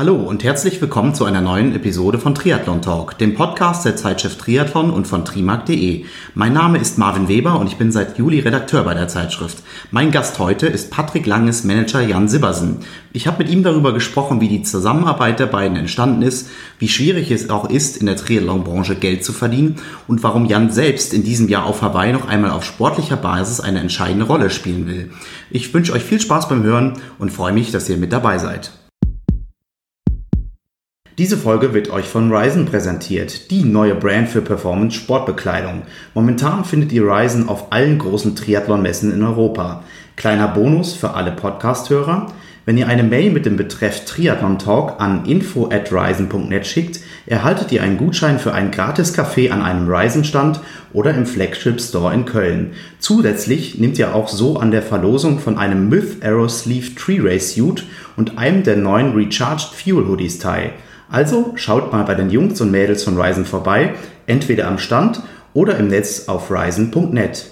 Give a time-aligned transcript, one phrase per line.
[0.00, 4.38] Hallo und herzlich willkommen zu einer neuen Episode von Triathlon Talk, dem Podcast der Zeitschrift
[4.38, 6.06] Triathlon und von trimark.de.
[6.34, 9.58] Mein Name ist Marvin Weber und ich bin seit Juli Redakteur bei der Zeitschrift.
[9.90, 12.78] Mein Gast heute ist Patrick Langes Manager Jan Sibbersen.
[13.12, 16.48] Ich habe mit ihm darüber gesprochen, wie die Zusammenarbeit der beiden entstanden ist,
[16.78, 19.76] wie schwierig es auch ist, in der Triathlon-Branche Geld zu verdienen
[20.08, 23.80] und warum Jan selbst in diesem Jahr auf Hawaii noch einmal auf sportlicher Basis eine
[23.80, 25.10] entscheidende Rolle spielen will.
[25.50, 28.79] Ich wünsche euch viel Spaß beim Hören und freue mich, dass ihr mit dabei seid.
[31.18, 35.82] Diese Folge wird euch von Ryzen präsentiert, die neue Brand für Performance Sportbekleidung.
[36.14, 39.82] Momentan findet ihr Ryzen auf allen großen Triathlon-Messen in Europa.
[40.16, 42.32] Kleiner Bonus für alle Podcast-Hörer.
[42.64, 47.72] Wenn ihr eine Mail mit dem Betreff Triathlon Talk an info at ryzen.net schickt, erhaltet
[47.72, 50.60] ihr einen Gutschein für ein gratis Café an einem Ryzen-Stand
[50.92, 52.72] oder im Flagship Store in Köln.
[52.98, 57.54] Zusätzlich nehmt ihr auch so an der Verlosung von einem Myth Aero Sleeve Tree Race
[57.54, 57.84] Suit
[58.16, 60.72] und einem der neuen Recharged Fuel Hoodies teil.
[61.10, 63.94] Also schaut mal bei den Jungs und Mädels von Ryzen vorbei,
[64.26, 65.20] entweder am Stand
[65.52, 67.50] oder im Netz auf ryzen.net.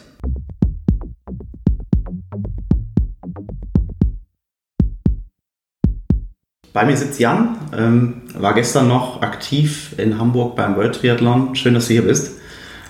[6.73, 11.56] Bei mir sitzt Jan, ähm, war gestern noch aktiv in Hamburg beim World Triathlon.
[11.56, 12.39] Schön, dass du hier bist.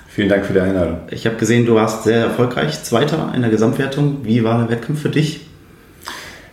[0.08, 0.98] Vielen Dank für die Einladung.
[1.10, 4.19] Ich habe gesehen, du warst sehr erfolgreich, Zweiter in der Gesamtwertung.
[4.25, 5.47] Wie war der Wettkampf für dich?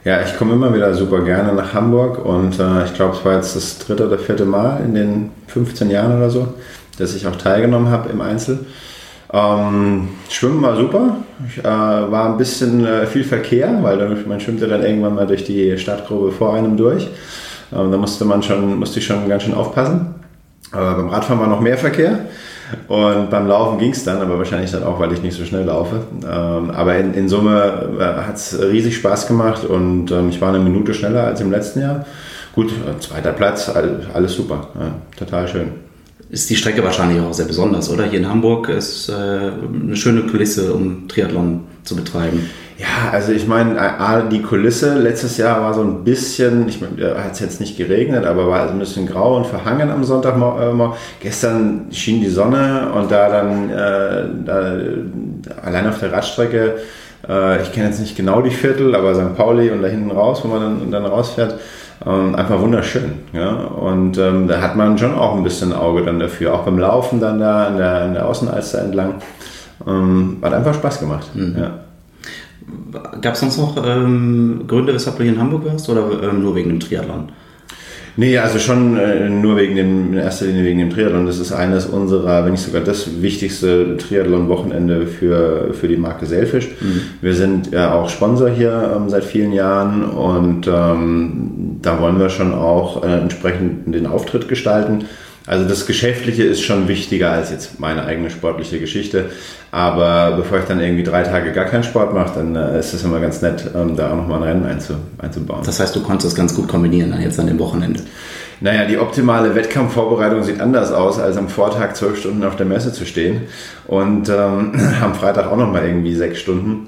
[0.05, 3.33] Ja, ich komme immer wieder super gerne nach Hamburg und äh, ich glaube, es war
[3.33, 6.53] jetzt das dritte oder vierte Mal in den 15 Jahren oder so,
[6.99, 8.67] dass ich auch teilgenommen habe im Einzel.
[9.33, 11.17] Ähm, Schwimmen war super.
[11.49, 15.43] Ich, äh, war ein bisschen äh, viel Verkehr, weil man schwimmte dann irgendwann mal durch
[15.43, 17.07] die Stadtgrube vor einem durch.
[17.75, 20.13] Ähm, da musste man schon, musste ich schon ganz schön aufpassen.
[20.71, 22.19] Aber beim Radfahren war noch mehr Verkehr.
[22.88, 25.66] Und beim Laufen ging es dann, aber wahrscheinlich dann auch, weil ich nicht so schnell
[25.66, 26.02] laufe.
[26.23, 30.49] Ähm, aber in, in Summe äh, hat es riesig Spaß gemacht und ähm, ich war
[30.49, 32.06] eine Minute schneller als im letzten Jahr.
[32.53, 33.69] Gut, äh, zweiter Platz,
[34.13, 35.67] alles super, ja, total schön.
[36.29, 38.06] Ist die Strecke wahrscheinlich auch sehr besonders, oder?
[38.06, 42.50] Hier in Hamburg ist äh, eine schöne Kulisse, um Triathlon zu betreiben.
[42.78, 43.78] Ja, also ich meine,
[44.30, 48.25] die Kulisse letztes Jahr war so ein bisschen, ich meine, hat es jetzt nicht geregnet,
[48.25, 50.36] aber war ein bisschen grau und verhangen am Sonntag.
[50.36, 50.90] Äh,
[51.22, 54.74] Gestern schien die Sonne und da dann äh, da,
[55.63, 56.75] allein auf der Radstrecke,
[57.30, 59.38] äh, ich kenne jetzt nicht genau die Viertel, aber St.
[59.38, 61.57] Pauli und da hinten raus, wo man dann, dann rausfährt,
[62.06, 63.13] ähm, einfach wunderschön.
[63.31, 63.53] Ja?
[63.53, 67.22] Und ähm, da hat man schon auch ein bisschen Auge dann dafür, auch beim Laufen
[67.22, 69.16] dann da an der, an der Außenalster entlang.
[69.88, 71.28] Ähm, hat einfach Spaß gemacht.
[71.34, 71.56] Mhm.
[71.57, 71.84] Ja.
[73.21, 76.55] Gab es sonst noch ähm, Gründe, weshalb du hier in Hamburg warst oder ähm, nur
[76.55, 77.29] wegen dem Triathlon?
[78.17, 81.25] Nee, also schon äh, nur wegen dem, in erster Linie wegen dem Triathlon.
[81.25, 86.69] Das ist eines unserer, wenn nicht sogar das wichtigste Triathlon-Wochenende für, für die Marke Selfish.
[86.79, 87.01] Mhm.
[87.21, 92.29] Wir sind ja auch Sponsor hier ähm, seit vielen Jahren und ähm, da wollen wir
[92.29, 95.05] schon auch äh, entsprechend den Auftritt gestalten.
[95.47, 99.29] Also das Geschäftliche ist schon wichtiger als jetzt meine eigene sportliche Geschichte.
[99.72, 103.03] Aber bevor ich dann irgendwie drei Tage gar keinen Sport mache, dann äh, ist es
[103.03, 105.61] immer ganz nett, ähm, da auch nochmal ein Rennen einzu, einzubauen.
[105.66, 108.00] Das heißt, du konntest das ganz gut kombinieren dann jetzt an dem Wochenende.
[108.61, 112.94] Naja, die optimale Wettkampfvorbereitung sieht anders aus, als am Vortag zwölf Stunden auf der Messe
[112.94, 113.41] zu stehen
[113.85, 114.72] und ähm,
[115.03, 116.88] am Freitag auch nochmal irgendwie sechs Stunden.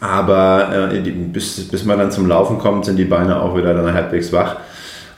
[0.00, 3.94] Aber äh, bis, bis man dann zum Laufen kommt, sind die Beine auch wieder dann
[3.94, 4.56] halbwegs wach.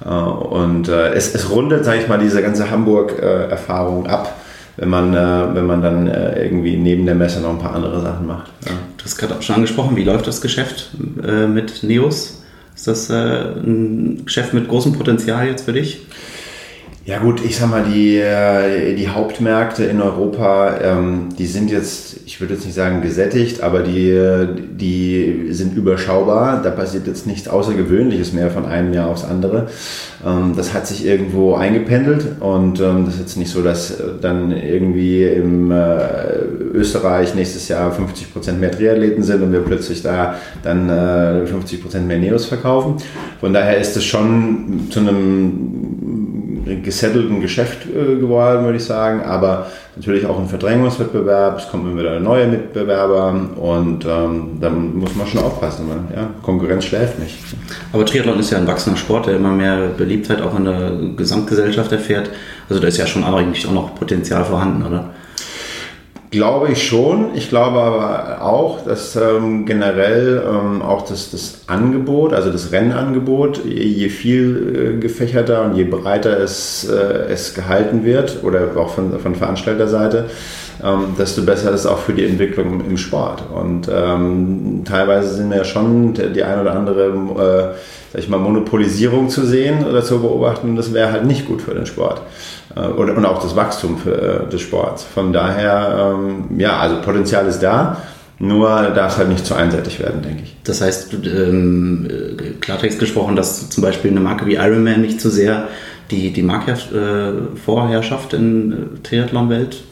[0.04, 4.36] Äh, und äh, es, es rundet, sage ich mal, diese ganze Hamburg-Erfahrung ab,
[4.76, 8.26] wenn man, äh, wenn man dann irgendwie neben der Messe noch ein paar andere Sachen
[8.26, 8.50] macht.
[8.64, 8.72] Ja.
[8.97, 12.42] Du hast gerade auch schon angesprochen, wie läuft das Geschäft mit Neos?
[12.75, 16.06] Ist das ein Geschäft mit großem Potenzial jetzt für dich?
[17.09, 22.19] Ja gut, ich sag mal, die, äh, die Hauptmärkte in Europa, ähm, die sind jetzt,
[22.27, 24.15] ich würde jetzt nicht sagen gesättigt, aber die,
[24.73, 26.61] die sind überschaubar.
[26.63, 29.69] Da passiert jetzt nichts Außergewöhnliches mehr von einem Jahr aufs andere.
[30.23, 34.53] Ähm, das hat sich irgendwo eingependelt und ähm, das ist jetzt nicht so, dass dann
[34.53, 36.43] irgendwie im äh,
[36.75, 41.81] Österreich nächstes Jahr 50 Prozent mehr Triathleten sind und wir plötzlich da dann äh, 50
[41.81, 42.97] Prozent mehr Neos verkaufen.
[43.41, 46.08] Von daher ist es schon zu einem
[46.76, 49.66] gesettelten Geschäft äh, geworden, würde ich sagen, aber
[49.97, 55.26] natürlich auch ein Verdrängungswettbewerb, es kommen immer wieder neue Mitbewerber und ähm, da muss man
[55.26, 55.86] schon aufpassen.
[55.88, 57.36] Weil, ja, Konkurrenz schläft nicht.
[57.92, 61.92] Aber Triathlon ist ja ein wachsender Sport, der immer mehr Beliebtheit auch in der Gesamtgesellschaft
[61.92, 62.30] erfährt.
[62.68, 65.10] Also da ist ja schon eigentlich auch noch Potenzial vorhanden, oder?
[66.30, 67.34] Glaube ich schon.
[67.34, 73.65] Ich glaube aber auch, dass ähm, generell ähm, auch das, das Angebot, also das Rennangebot,
[73.65, 79.19] je viel äh, gefächerter und je breiter es, äh, es gehalten wird oder auch von,
[79.19, 80.27] von Veranstalterseite,
[80.84, 83.45] ähm, desto besser ist es auch für die Entwicklung im Sport.
[83.54, 87.77] Und ähm, teilweise sind ja schon die ein oder andere äh,
[88.13, 90.77] sag ich mal, Monopolisierung zu sehen oder zu beobachten.
[90.77, 92.21] Das wäre halt nicht gut für den Sport
[92.74, 95.04] und, und auch das Wachstum für, äh, des Sports.
[95.04, 97.98] Von daher, ähm, ja, also Potenzial ist da.
[98.41, 100.56] Nur darf es halt nicht zu einseitig werden, denke ich.
[100.62, 105.28] Das heißt, ähm, äh, Klartext gesprochen, dass zum Beispiel eine Marke wie Ironman nicht zu
[105.28, 105.66] sehr
[106.10, 109.83] die, die Marktvorherrschaft in äh, Triathlon-Welt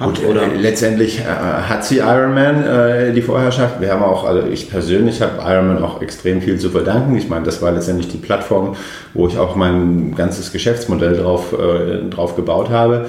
[0.00, 0.14] hat?
[0.14, 0.42] Gut, oder?
[0.42, 3.80] Äh, letztendlich äh, hat sie Ironman äh, die Vorherrschaft.
[3.80, 7.16] Wir haben auch, also ich persönlich habe Ironman auch extrem viel zu verdanken.
[7.16, 8.76] Ich meine, das war letztendlich die Plattform,
[9.14, 13.06] wo ich auch mein ganzes Geschäftsmodell drauf, äh, drauf gebaut habe.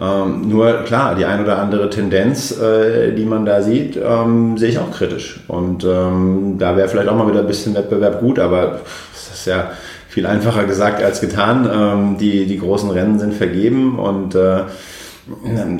[0.00, 4.70] Ähm, nur klar, die ein oder andere Tendenz, äh, die man da sieht, ähm, sehe
[4.70, 5.40] ich auch kritisch.
[5.46, 8.80] Und ähm, da wäre vielleicht auch mal wieder ein bisschen Wettbewerb gut, aber
[9.12, 9.72] das ist ja
[10.10, 11.68] viel einfacher gesagt als getan.
[11.72, 14.64] Ähm, die, die großen Rennen sind vergeben und äh,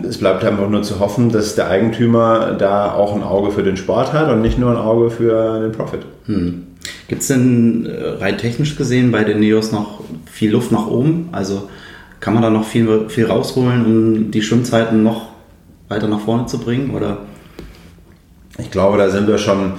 [0.08, 3.76] es bleibt einfach nur zu hoffen, dass der Eigentümer da auch ein Auge für den
[3.76, 6.00] Sport hat und nicht nur ein Auge für den Profit.
[6.26, 6.66] Hm.
[7.08, 10.00] Gibt es denn äh, rein technisch gesehen bei den Neos noch
[10.30, 11.28] viel Luft nach oben?
[11.32, 11.68] Also
[12.20, 15.30] kann man da noch viel, viel rausholen, um die Schwimmzeiten noch
[15.88, 16.90] weiter nach vorne zu bringen?
[16.94, 17.18] Oder?
[18.58, 19.72] Ich glaube, da sind wir schon,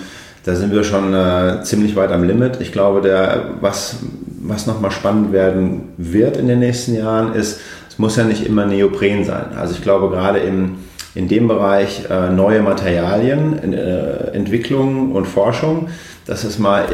[0.44, 2.60] da sind wir schon äh, ziemlich weit am Limit.
[2.60, 4.00] Ich glaube, der, was,
[4.44, 7.60] was nochmal spannend werden wird in den nächsten Jahren, ist,
[7.90, 9.48] es muss ja nicht immer Neopren sein.
[9.58, 10.78] Also ich glaube gerade im,
[11.16, 15.90] in dem Bereich äh, neue Materialien, äh, Entwicklung und Forschung,
[16.26, 16.86] dass es mal,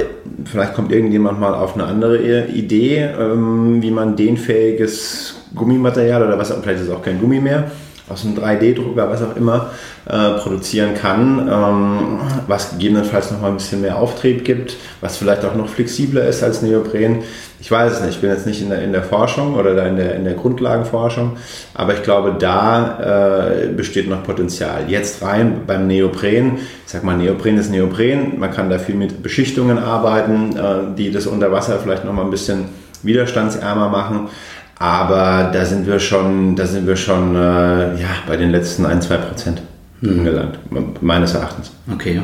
[0.45, 6.51] vielleicht kommt irgendjemand mal auf eine andere Idee, ähm, wie man dehnfähiges Gummimaterial oder was,
[6.51, 7.71] vielleicht ist es auch kein Gummi mehr,
[8.09, 9.71] aus einem 3D-Drucker, was auch immer,
[10.05, 15.43] äh, produzieren kann, ähm, was gegebenenfalls noch mal ein bisschen mehr Auftrieb gibt, was vielleicht
[15.43, 17.19] auch noch flexibler ist als Neopren.
[17.59, 19.85] Ich weiß es nicht, ich bin jetzt nicht in der, in der Forschung oder da
[19.85, 21.37] in der, in der Grundlagenforschung,
[21.73, 24.83] aber ich glaube, da äh, besteht noch Potenzial.
[24.87, 29.21] Jetzt rein beim Neopren, ich sag mal, Neopren ist Neopren, man kann da viel mit
[29.21, 32.65] Beschichtungen arbeiten, äh, die das unter Wasser vielleicht noch mal ein bisschen
[33.03, 34.29] widerstandsärmer machen.
[34.79, 39.01] Aber da sind wir schon, da sind wir schon äh, ja, bei den letzten ein,
[39.01, 39.61] zwei Prozent
[40.01, 40.19] hm.
[40.19, 40.59] angelangt,
[41.01, 41.71] meines Erachtens.
[41.91, 42.15] Okay.
[42.15, 42.23] Ja.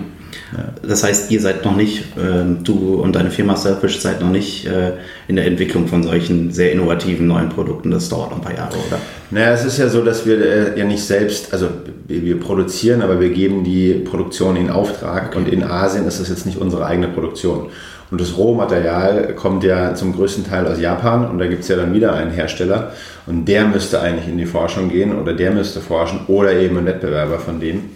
[0.81, 4.65] Das heißt, ihr seid noch nicht, äh, du und deine Firma Selfish seid noch nicht
[4.65, 4.93] äh,
[5.27, 7.91] in der Entwicklung von solchen sehr innovativen neuen Produkten.
[7.91, 8.99] Das dauert noch ein paar Jahre, oder?
[9.31, 11.69] Naja, es ist ja so, dass wir äh, ja nicht selbst, also
[12.07, 15.37] wir, wir, produzieren, aber wir geben die Produktion in Auftrag okay.
[15.37, 17.69] und in Asien ist das jetzt nicht unsere eigene Produktion.
[18.13, 21.77] Und das Rohmaterial kommt ja zum größten Teil aus Japan und da gibt es ja
[21.77, 22.91] dann wieder einen Hersteller
[23.25, 26.85] und der müsste eigentlich in die Forschung gehen oder der müsste forschen oder eben ein
[26.85, 27.89] Wettbewerber von denen.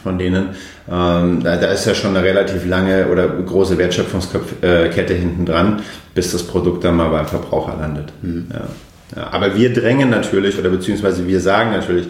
[0.00, 0.50] Von denen.
[0.88, 5.82] Ähm, da, da, ist ja schon eine relativ lange oder große Wertschöpfungskette hinten dran,
[6.14, 8.12] bis das Produkt dann mal beim Verbraucher landet.
[8.22, 8.46] Mhm.
[8.52, 8.68] Ja.
[9.16, 12.06] Ja, aber wir drängen natürlich oder beziehungsweise wir sagen natürlich,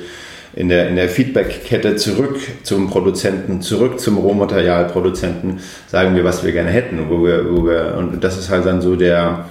[0.56, 6.52] in der, in der Feedback-Kette zurück zum Produzenten, zurück zum Rohmaterialproduzenten, sagen wir, was wir
[6.52, 7.08] gerne hätten.
[7.08, 9.46] Wo wir, wo wir, und das ist halt dann so der,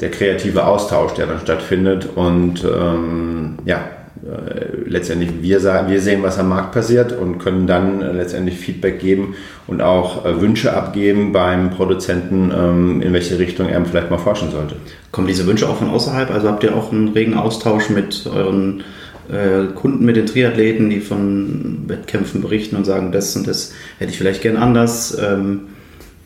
[0.00, 2.08] der kreative Austausch, der dann stattfindet.
[2.14, 3.80] Und ähm, ja,
[4.24, 9.00] äh, letztendlich wir, wir sehen, was am Markt passiert und können dann äh, letztendlich Feedback
[9.00, 9.34] geben
[9.66, 14.50] und auch äh, Wünsche abgeben beim Produzenten, ähm, in welche Richtung er vielleicht mal forschen
[14.50, 14.76] sollte.
[15.10, 16.30] Kommen diese Wünsche auch von außerhalb?
[16.30, 18.84] Also habt ihr auch einen regen Austausch mit euren
[19.30, 24.10] äh, Kunden mit den Triathleten, die von Wettkämpfen berichten und sagen, das und das hätte
[24.10, 25.16] ich vielleicht gern anders.
[25.18, 25.60] Ähm,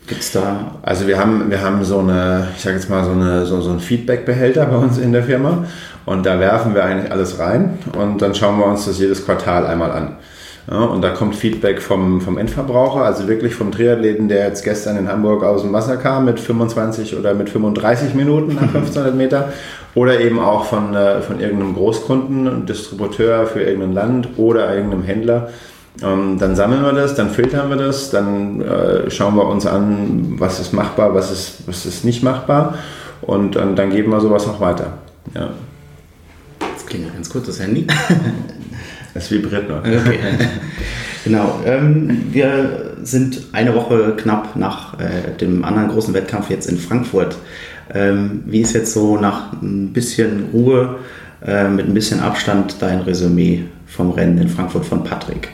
[0.07, 0.79] Gibt es da?
[0.81, 3.69] Also wir haben, wir haben so eine, ich sage jetzt mal so, eine, so, so
[3.69, 5.65] einen Feedback-Behälter bei uns in der Firma
[6.05, 9.67] und da werfen wir eigentlich alles rein und dann schauen wir uns das jedes Quartal
[9.67, 10.15] einmal an.
[10.69, 14.97] Ja, und da kommt Feedback vom, vom Endverbraucher, also wirklich vom Triathleten, der jetzt gestern
[14.97, 19.51] in Hamburg aus dem Wasser kam mit 25 oder mit 35 Minuten nach 1500 Meter
[19.95, 25.49] oder eben auch von, äh, von irgendeinem Großkunden, Distributeur für irgendein Land oder irgendeinem Händler.
[26.03, 30.35] Ähm, dann sammeln wir das, dann filtern wir das, dann äh, schauen wir uns an,
[30.37, 32.75] was ist machbar, was ist, was ist nicht machbar
[33.21, 34.93] und, und dann geben wir sowas noch weiter.
[35.33, 35.49] Ja.
[36.73, 37.87] Jetzt klingelt ganz kurz das Handy.
[39.13, 39.79] Es vibriert noch.
[39.79, 40.19] Okay.
[41.23, 41.61] genau.
[41.65, 47.37] Ähm, wir sind eine Woche knapp nach äh, dem anderen großen Wettkampf jetzt in Frankfurt.
[47.93, 50.97] Ähm, wie ist jetzt so nach ein bisschen Ruhe,
[51.45, 55.49] äh, mit ein bisschen Abstand dein Resümee vom Rennen in Frankfurt von Patrick?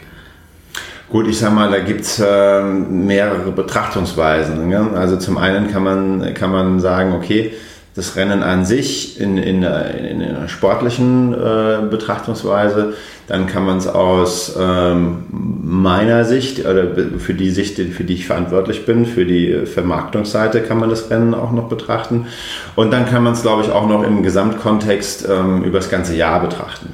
[1.10, 4.68] Gut, ich sag mal, da gibt es äh, mehrere Betrachtungsweisen.
[4.68, 4.90] Ne?
[4.96, 7.54] Also zum einen kann man, kann man sagen, okay,
[7.96, 12.94] das Rennen an sich in, in, in einer sportlichen äh, Betrachtungsweise,
[13.28, 16.88] dann kann man es aus ähm, meiner Sicht oder
[17.18, 21.34] für die Sicht, für die ich verantwortlich bin, für die Vermarktungsseite kann man das Rennen
[21.34, 22.28] auch noch betrachten.
[22.75, 26.16] Und dann kann man es, glaube ich, auch noch im Gesamtkontext ähm, über das ganze
[26.16, 26.90] Jahr betrachten.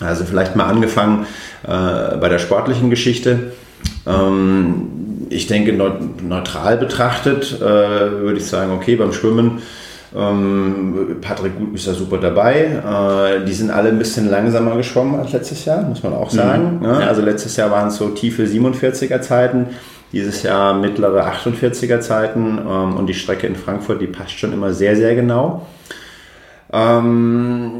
[0.00, 1.26] Also vielleicht mal angefangen
[1.64, 3.52] äh, bei der sportlichen Geschichte.
[4.06, 9.62] Ähm, ich denke, neutral betrachtet äh, würde ich sagen, okay, beim Schwimmen
[10.16, 13.40] ähm, Patrick Gut ist da super dabei.
[13.40, 16.76] Äh, die sind alle ein bisschen langsamer geschwommen als letztes Jahr, muss man auch sagen.
[16.76, 16.86] Mhm.
[16.86, 17.06] Ne?
[17.06, 19.66] Also letztes Jahr waren es so tiefe 47er Zeiten,
[20.12, 24.72] dieses Jahr mittlere 48er Zeiten ähm, und die Strecke in Frankfurt, die passt schon immer
[24.72, 25.66] sehr, sehr genau.
[26.72, 27.70] Ähm,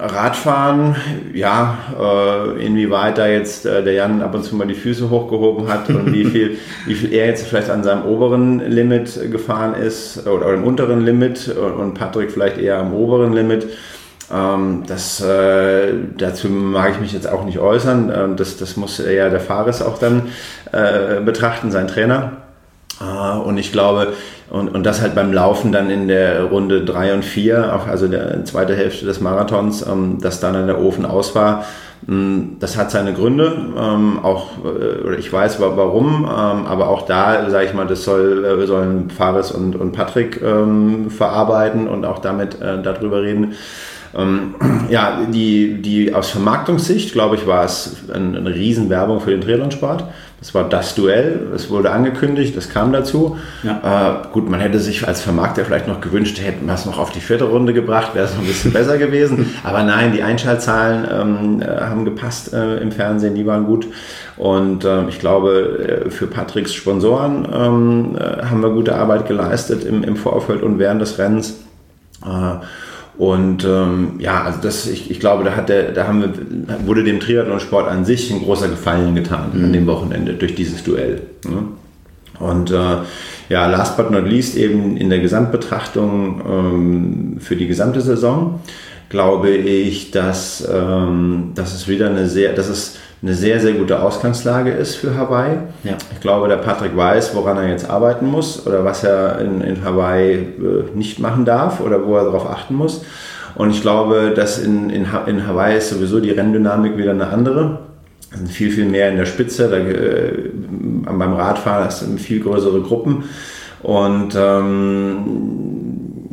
[0.00, 0.96] Radfahren,
[1.32, 5.68] ja, äh, inwieweit da jetzt äh, der Jan ab und zu mal die Füße hochgehoben
[5.68, 10.26] hat und wie viel, wie viel er jetzt vielleicht an seinem oberen Limit gefahren ist
[10.26, 13.68] oder, oder im unteren Limit und Patrick vielleicht eher am oberen Limit.
[14.32, 18.12] Ähm, das, äh, dazu mag ich mich jetzt auch nicht äußern.
[18.14, 20.28] Ähm, das, das muss ja der Fares auch dann
[20.72, 22.32] äh, betrachten, sein Trainer.
[23.00, 24.12] Äh, und ich glaube,
[24.50, 28.44] und, und das halt beim Laufen dann in der Runde 3 und 4, also der
[28.44, 31.64] zweite Hälfte des Marathons, ähm, dass dann der Ofen aus war.
[32.08, 37.06] Ähm, das hat seine Gründe, ähm, auch, äh, oder ich weiß warum, ähm, aber auch
[37.06, 40.40] da, sage ich mal, das soll, äh, sollen Fares und, und Patrick
[41.08, 43.54] verarbeiten und auch damit äh, darüber reden.
[44.14, 44.54] Ähm,
[44.90, 50.04] ja, die, die aus Vermarktungssicht, glaube ich, war es eine, eine Riesenwerbung für den Triathlonsport.
[50.42, 53.38] Das war das Duell, es wurde angekündigt, es kam dazu.
[53.62, 54.24] Ja.
[54.24, 57.12] Äh, gut, man hätte sich als Vermarkter vielleicht noch gewünscht, hätten wir es noch auf
[57.12, 59.54] die vierte Runde gebracht, wäre es noch ein bisschen besser gewesen.
[59.62, 63.86] Aber nein, die Einschaltzahlen ähm, äh, haben gepasst äh, im Fernsehen, die waren gut.
[64.36, 69.84] Und ähm, ich glaube, äh, für Patricks Sponsoren ähm, äh, haben wir gute Arbeit geleistet
[69.84, 71.60] im, im Vorfeld und während des Rennens.
[73.18, 77.04] Und ähm, ja, also das, ich, ich glaube, da hat der, da haben wir, wurde
[77.04, 79.64] dem Triathlon-Sport an sich ein großer Gefallen getan mhm.
[79.64, 81.22] an dem Wochenende durch dieses Duell.
[81.44, 81.64] Ne?
[82.38, 82.96] Und äh,
[83.48, 88.60] ja, last but not least eben in der Gesamtbetrachtung ähm, für die gesamte Saison
[89.10, 94.02] glaube ich, dass, ähm, dass es wieder eine sehr, dass es eine sehr, sehr gute
[94.02, 95.58] Ausgangslage ist für Hawaii.
[95.84, 95.96] Ja.
[96.12, 99.84] Ich glaube, der Patrick weiß, woran er jetzt arbeiten muss oder was er in, in
[99.84, 103.04] Hawaii äh, nicht machen darf oder wo er darauf achten muss.
[103.54, 107.80] Und ich glaube, dass in, in, in Hawaii ist sowieso die Renndynamik wieder eine andere.
[108.32, 109.68] Es sind viel, viel mehr in der Spitze.
[109.68, 110.50] Da, äh,
[111.04, 113.24] beim Radfahren sind viel größere Gruppen.
[113.82, 115.18] Und ähm,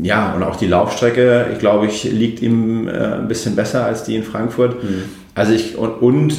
[0.01, 4.03] ja, und auch die Laufstrecke, ich glaube, ich liegt ihm äh, ein bisschen besser als
[4.05, 4.81] die in Frankfurt.
[4.83, 5.03] Mhm.
[5.35, 6.33] Also ich, und, und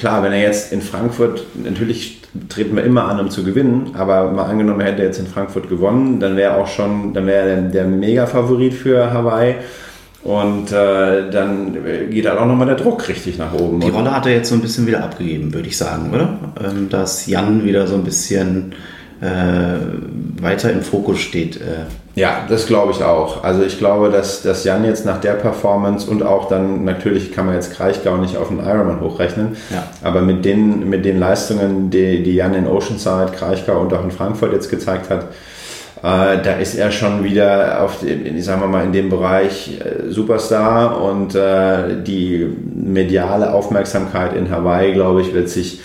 [0.00, 4.32] klar, wenn er jetzt in Frankfurt, natürlich treten wir immer an, um zu gewinnen, aber
[4.32, 7.62] mal angenommen, er hätte jetzt in Frankfurt gewonnen, dann wäre auch schon, dann wäre er
[7.62, 9.56] der Mega-Favorit für Hawaii.
[10.22, 11.78] Und äh, dann
[12.10, 13.80] geht halt auch nochmal der Druck richtig nach oben.
[13.80, 16.38] Die Rolle hat er jetzt so ein bisschen wieder abgegeben, würde ich sagen, oder?
[16.62, 18.74] Ähm, dass Jan wieder so ein bisschen
[19.22, 21.56] äh, weiter im Fokus steht.
[21.56, 21.86] Äh.
[22.14, 23.44] Ja, das glaube ich auch.
[23.44, 27.46] Also ich glaube, dass, dass Jan jetzt nach der Performance und auch dann, natürlich kann
[27.46, 29.84] man jetzt Kraichgau nicht auf den Ironman hochrechnen, ja.
[30.02, 34.10] aber mit den, mit den Leistungen, die, die Jan in Oceanside, Kraichgau und auch in
[34.10, 35.28] Frankfurt jetzt gezeigt hat,
[36.02, 40.10] äh, da ist er schon wieder auf, in, sagen wir mal, in dem Bereich äh,
[40.10, 45.80] Superstar und äh, die mediale Aufmerksamkeit in Hawaii, glaube ich, wird sich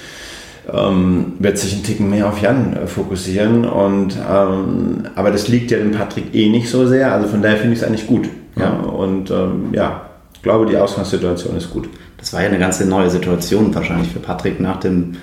[0.72, 3.66] ähm, wird sich ein Ticken mehr auf Jan äh, fokussieren.
[3.66, 7.14] Und, ähm, aber das liegt ja dem Patrick eh nicht so sehr.
[7.14, 8.28] Also von daher finde ich es eigentlich gut.
[8.56, 8.64] Ja.
[8.64, 8.72] ja.
[8.72, 11.90] Und ähm, ja, ich glaube, die Ausgangssituation ist gut.
[12.18, 15.14] Das war ja eine ganz neue Situation wahrscheinlich für Patrick nach dem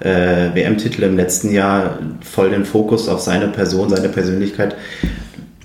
[0.00, 1.98] äh, WM-Titel im letzten Jahr.
[2.20, 4.76] Voll den Fokus auf seine Person, seine Persönlichkeit.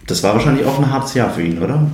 [0.08, 1.88] Das war wahrscheinlich auch ein hartes Jahr für ihn, oder?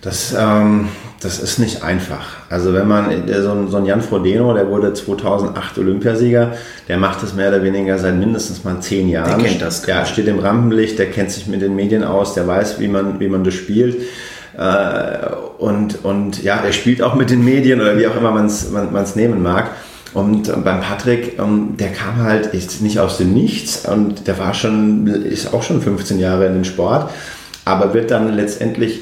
[0.00, 0.88] Das, ähm,
[1.20, 2.36] das ist nicht einfach.
[2.48, 6.52] Also wenn man, so ein, so ein Jan Frodeno, der wurde 2008 Olympiasieger,
[6.86, 9.40] der macht das mehr oder weniger seit mindestens mal zehn Jahren.
[9.40, 9.82] Der kennt das.
[9.82, 13.18] Der steht im Rampenlicht, der kennt sich mit den Medien aus, der weiß, wie man,
[13.18, 13.96] wie man das spielt.
[14.56, 18.46] Äh, und, und ja, er spielt auch mit den Medien oder wie auch immer man
[18.46, 19.72] es man, nehmen mag.
[20.14, 25.06] Und beim Patrick, ähm, der kam halt nicht aus dem Nichts und der war schon,
[25.08, 27.10] ist auch schon 15 Jahre in dem Sport,
[27.64, 29.00] aber wird dann letztendlich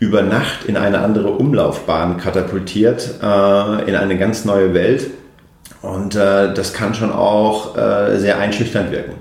[0.00, 5.06] über Nacht in eine andere Umlaufbahn katapultiert, äh, in eine ganz neue Welt.
[5.82, 9.14] Und äh, das kann schon auch äh, sehr einschüchternd wirken.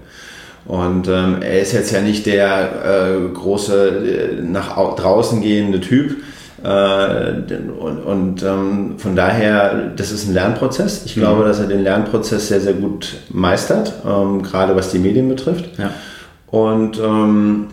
[0.66, 6.16] Und ähm, er ist jetzt ja nicht der äh, große äh, nach draußen gehende Typ.
[6.64, 7.34] Äh,
[7.78, 11.04] und, und ähm, von daher, das ist ein Lernprozess.
[11.06, 11.22] Ich mhm.
[11.22, 15.66] glaube, dass er den Lernprozess sehr, sehr gut meistert, ähm, gerade was die Medien betrifft.
[15.78, 15.92] Ja.
[16.48, 17.68] Und ähm,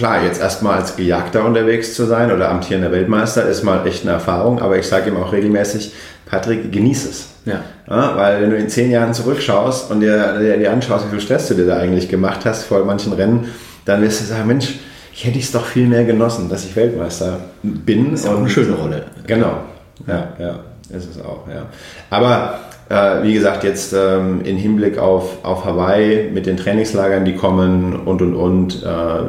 [0.00, 4.12] klar, jetzt erstmal als Gejagter unterwegs zu sein oder amtierender Weltmeister ist mal echt eine
[4.12, 5.92] Erfahrung, aber ich sage ihm auch regelmäßig,
[6.24, 7.26] Patrick, genieß es.
[7.44, 7.60] Ja.
[7.86, 8.16] ja.
[8.16, 11.48] Weil wenn du in zehn Jahren zurückschaust und dir, dir, dir anschaust, wie viel Stress
[11.48, 13.48] du dir da eigentlich gemacht hast vor manchen Rennen,
[13.84, 14.78] dann wirst du sagen, Mensch,
[15.12, 18.12] ich hätte es doch viel mehr genossen, dass ich Weltmeister bin.
[18.12, 19.04] Das ist auch eine schöne Rolle.
[19.26, 19.64] Genau.
[20.06, 20.60] Ja, ja,
[20.96, 21.66] ist es auch, ja.
[22.08, 22.58] Aber
[22.90, 28.00] äh, wie gesagt, jetzt ähm, in Hinblick auf, auf Hawaii mit den Trainingslagern, die kommen
[28.04, 28.86] und und und, äh,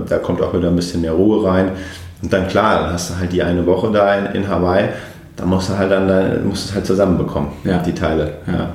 [0.09, 1.71] da kommt auch wieder ein bisschen mehr Ruhe rein.
[2.23, 4.89] Und dann klar, dann hast du halt die eine Woche da in, in Hawaii,
[5.37, 7.77] da musst du halt dann, dann musst du es halt zusammenbekommen, ja.
[7.77, 8.33] die Teile.
[8.47, 8.71] Ja.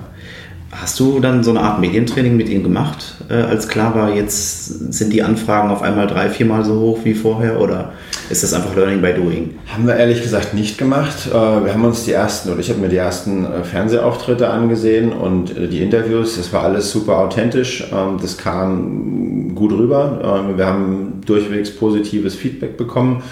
[0.79, 4.93] Hast du dann so eine Art Medientraining mit ihm gemacht, äh, als klar war, jetzt
[4.93, 7.93] sind die Anfragen auf einmal drei, viermal so hoch wie vorher oder
[8.29, 9.55] ist das einfach Learning by Doing?
[9.73, 11.29] Haben wir ehrlich gesagt nicht gemacht.
[11.29, 15.13] Äh, wir haben uns die ersten, oder ich habe mir die ersten äh, Fernsehauftritte angesehen
[15.13, 20.21] und äh, die Interviews, das war alles super authentisch, ähm, das kam gut rüber.
[20.23, 23.23] Ähm, wir haben durchwegs positives Feedback bekommen.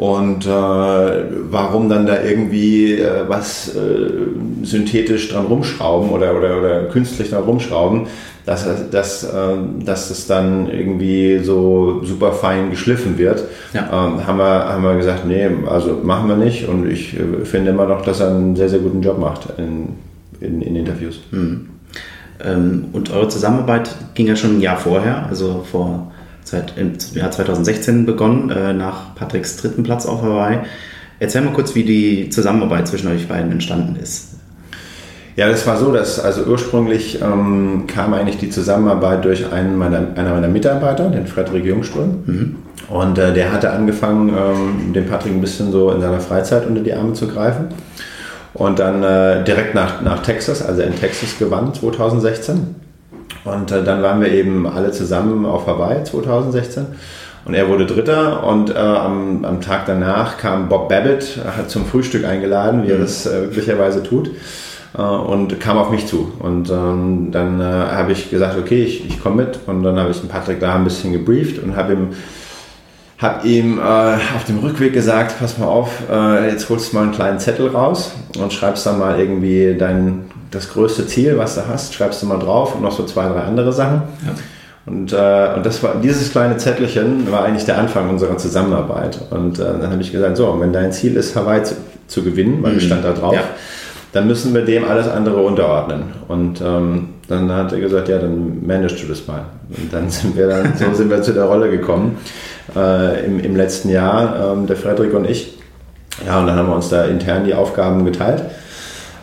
[0.00, 4.10] Und äh, warum dann da irgendwie äh, was äh,
[4.62, 8.06] synthetisch dran rumschrauben oder, oder, oder künstlich dran rumschrauben,
[8.46, 13.82] dass, dass, äh, dass es dann irgendwie so super fein geschliffen wird, ja.
[13.82, 16.66] ähm, haben, wir, haben wir gesagt, nee, also machen wir nicht.
[16.66, 19.96] Und ich äh, finde immer noch, dass er einen sehr, sehr guten Job macht in,
[20.40, 21.20] in, in Interviews.
[21.30, 21.68] Mhm.
[22.42, 26.09] Ähm, und eure Zusammenarbeit ging ja schon ein Jahr vorher, also vor
[26.50, 30.58] seit im Jahr 2016 begonnen, äh, nach Patricks dritten Platz auf Hawaii.
[31.18, 34.30] Erzähl mal kurz, wie die Zusammenarbeit zwischen euch beiden entstanden ist.
[35.36, 40.08] Ja, das war so, dass also ursprünglich ähm, kam eigentlich die Zusammenarbeit durch einen meiner,
[40.16, 42.24] einer meiner Mitarbeiter, den Frederik Jungsturm.
[42.26, 42.56] Mhm.
[42.88, 46.82] Und äh, der hatte angefangen, ähm, den Patrick ein bisschen so in seiner Freizeit unter
[46.82, 47.68] die Arme zu greifen.
[48.52, 52.74] Und dann äh, direkt nach, nach Texas, also in Texas gewann 2016.
[53.44, 56.86] Und äh, dann waren wir eben alle zusammen auf Hawaii 2016.
[57.44, 61.86] Und er wurde Dritter und äh, am, am Tag danach kam Bob Babbitt, hat zum
[61.86, 63.02] Frühstück eingeladen, wie er mhm.
[63.02, 64.30] das äh, üblicherweise tut,
[64.96, 66.32] äh, und kam auf mich zu.
[66.38, 69.58] Und ähm, dann äh, habe ich gesagt, okay, ich, ich komme mit.
[69.66, 72.08] Und dann habe ich den Patrick da ein bisschen gebrieft und habe ihm
[73.20, 77.02] habe ihm äh, auf dem Rückweg gesagt, pass mal auf, äh, jetzt holst du mal
[77.02, 81.66] einen kleinen Zettel raus und schreibst dann mal irgendwie dein, das größte Ziel, was du
[81.68, 84.02] hast, schreibst du mal drauf und noch so zwei, drei andere Sachen.
[84.26, 84.34] Ja.
[84.86, 89.20] Und, äh, und das war, dieses kleine Zettelchen war eigentlich der Anfang unserer Zusammenarbeit.
[89.30, 91.76] Und äh, dann habe ich gesagt, so, wenn dein Ziel ist, Hawaii zu,
[92.08, 92.80] zu gewinnen, weil mhm.
[92.80, 93.42] stand da drauf, ja.
[94.12, 96.04] dann müssen wir dem alles andere unterordnen.
[96.26, 99.44] Und ähm, dann hat er gesagt, ja, dann managst du das mal.
[99.68, 102.18] Und dann sind wir dann, so sind wir zu der Rolle gekommen
[102.74, 105.58] äh, im, im letzten Jahr, ähm, der Frederik und ich.
[106.26, 108.42] Ja, und dann haben wir uns da intern die Aufgaben geteilt.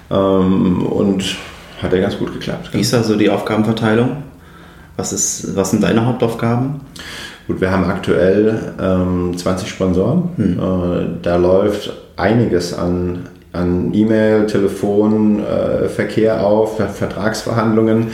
[0.10, 1.38] Ähm, und
[1.82, 2.70] hat ja ganz gut geklappt.
[2.72, 4.24] Wie ist da so die Aufgabenverteilung?
[4.96, 6.82] Was, ist, was sind deine Hauptaufgaben?
[7.48, 10.30] Gut, wir haben aktuell ähm, 20 Sponsoren.
[10.36, 10.60] Hm.
[10.60, 18.08] Äh, da läuft einiges an, an E-Mail, Telefon, äh, Verkehr auf, Vertragsverhandlungen.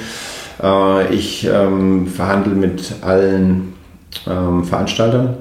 [0.61, 3.73] Äh, ich ähm, verhandle mit allen
[4.27, 5.37] ähm, Veranstaltern.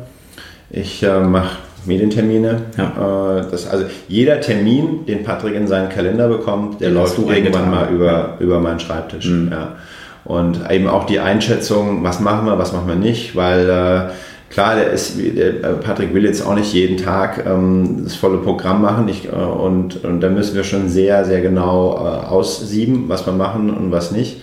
[0.71, 2.63] Ich äh, mache Medientermine.
[2.77, 3.39] Ja.
[3.39, 7.71] Äh, das, also jeder Termin, den Patrick in seinen Kalender bekommt, der den läuft irgendwann
[7.71, 8.37] mal über, ja.
[8.41, 9.29] über meinen Schreibtisch.
[9.29, 9.51] Mhm.
[9.51, 9.77] Ja.
[10.25, 14.77] Und eben auch die Einschätzung, was machen wir, was machen wir nicht, weil äh, klar,
[14.77, 18.83] der ist, der äh, Patrick will jetzt auch nicht jeden Tag ähm, das volle Programm
[18.83, 23.33] machen ich, äh, und, und da müssen wir schon sehr, sehr genau aussieben, was wir
[23.33, 24.43] machen und was nicht.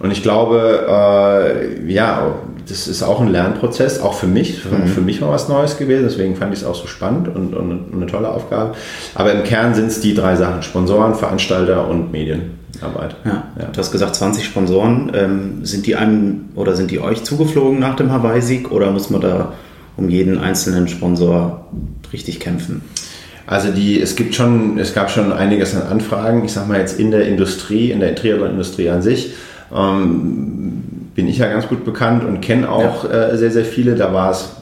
[0.00, 2.36] Und ich glaube, äh, ja,
[2.68, 4.64] das ist auch ein Lernprozess, auch für mich.
[4.64, 4.86] Mhm.
[4.86, 7.92] Für mich war was Neues gewesen, deswegen fand ich es auch so spannend und, und,
[7.92, 8.74] eine tolle Aufgabe.
[9.14, 13.16] Aber im Kern sind es die drei Sachen: Sponsoren, Veranstalter und Medienarbeit.
[13.24, 13.66] Ja, ja.
[13.72, 15.10] Du hast gesagt, 20 Sponsoren.
[15.14, 19.20] Ähm, sind die einem oder sind die euch zugeflogen nach dem Hawaii-Sieg oder muss man
[19.20, 19.52] da
[19.96, 21.66] um jeden einzelnen Sponsor
[22.12, 22.82] richtig kämpfen?
[23.48, 27.00] Also die, es gibt schon, es gab schon einiges an Anfragen, ich sag mal jetzt
[27.00, 29.32] in der Industrie, in der Triathlon-Industrie an sich
[29.74, 30.82] ähm,
[31.14, 33.28] bin ich ja ganz gut bekannt und kenne auch ja.
[33.28, 33.94] äh, sehr, sehr viele.
[33.94, 34.56] Da war es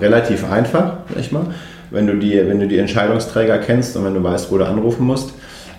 [0.00, 1.46] relativ einfach, nicht mal,
[1.90, 5.06] wenn du, die, wenn du die Entscheidungsträger kennst und wenn du weißt, wo du anrufen
[5.06, 5.32] musst.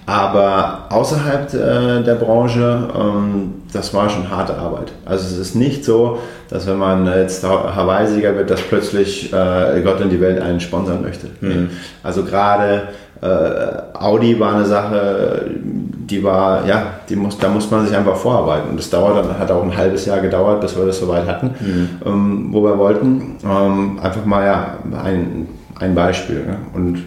[0.08, 4.94] Aber außerhalb äh, der Branche, ähm, das war schon harte Arbeit.
[5.06, 10.00] Also es ist nicht so, dass wenn man jetzt Hawaii-Sieger wird, dass plötzlich äh, Gott
[10.00, 11.28] in die Welt einen sponsern möchte.
[11.42, 11.72] Mhm.
[12.04, 12.84] Also gerade
[13.22, 18.16] äh, Audi war eine Sache, die war, ja, die muss, da muss man sich einfach
[18.16, 18.70] vorarbeiten.
[18.70, 21.48] Und das dauert dann, hat auch ein halbes Jahr gedauert, bis wir das soweit hatten,
[21.60, 21.90] mhm.
[22.06, 23.36] ähm, wo wir wollten.
[23.44, 26.46] Ähm, einfach mal ja, ein, ein Beispiel.
[26.48, 26.56] Ja.
[26.74, 27.04] Und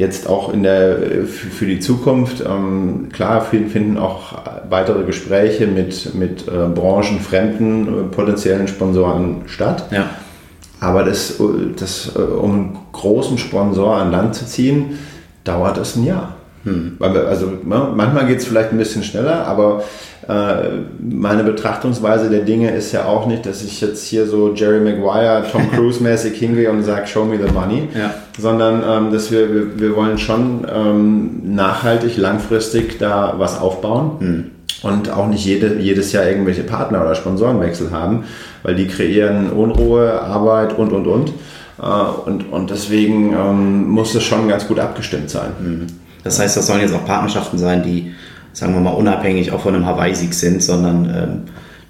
[0.00, 4.32] jetzt auch in der, für die Zukunft, ähm, klar finden auch
[4.68, 9.84] weitere Gespräche mit, mit äh, branchenfremden äh, potenziellen Sponsoren statt.
[9.90, 10.10] Ja.
[10.80, 11.40] aber das,
[11.78, 14.98] das, um einen großen Sponsor an Land zu ziehen,
[15.44, 16.36] dauert es ein Jahr.
[16.64, 16.96] Hm.
[17.00, 19.82] Also ne, manchmal geht es vielleicht ein bisschen schneller, aber äh,
[20.28, 25.44] meine Betrachtungsweise der Dinge ist ja auch nicht, dass ich jetzt hier so Jerry Maguire,
[25.50, 28.14] Tom Cruise mäßig hingehe und sage, show me the money, ja.
[28.38, 34.10] sondern ähm, dass wir, wir, wir, wollen schon ähm, nachhaltig, langfristig da was aufbauen.
[34.20, 34.50] Hm.
[34.82, 38.24] Und auch nicht jede, jedes Jahr irgendwelche Partner oder Sponsorenwechsel haben,
[38.62, 41.32] weil die kreieren Unruhe, Arbeit und, und, und.
[41.80, 41.84] Äh,
[42.26, 45.50] und, und deswegen ähm, muss es schon ganz gut abgestimmt sein.
[45.58, 45.86] Hm.
[46.24, 48.12] Das heißt, das sollen jetzt auch Partnerschaften sein, die,
[48.52, 51.42] sagen wir mal, unabhängig auch von einem Hawaii-Sieg sind, sondern ähm,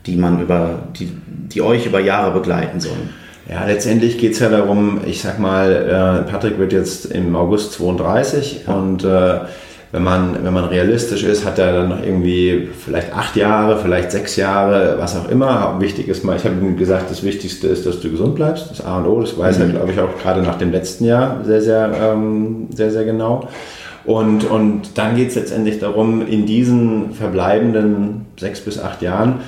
[0.06, 1.10] die man über, die,
[1.52, 3.10] die euch über Jahre begleiten sollen.
[3.48, 7.72] Ja, letztendlich geht es ja darum, ich sag mal, äh, Patrick wird jetzt im August
[7.72, 8.74] 32 ja.
[8.74, 9.40] und äh,
[9.92, 14.12] wenn man, wenn man realistisch ist, hat er dann noch irgendwie vielleicht acht Jahre, vielleicht
[14.12, 15.80] sechs Jahre, was auch immer.
[15.80, 18.70] Wichtig ist mal, ich habe ihm gesagt, das Wichtigste ist, dass du gesund bleibst.
[18.70, 19.64] Das A und O, das weiß mhm.
[19.64, 23.48] er, glaube ich, auch gerade nach dem letzten Jahr sehr, sehr, ähm, sehr, sehr genau.
[24.04, 29.40] Und, und dann geht es letztendlich darum, in diesen verbleibenden sechs bis acht Jahren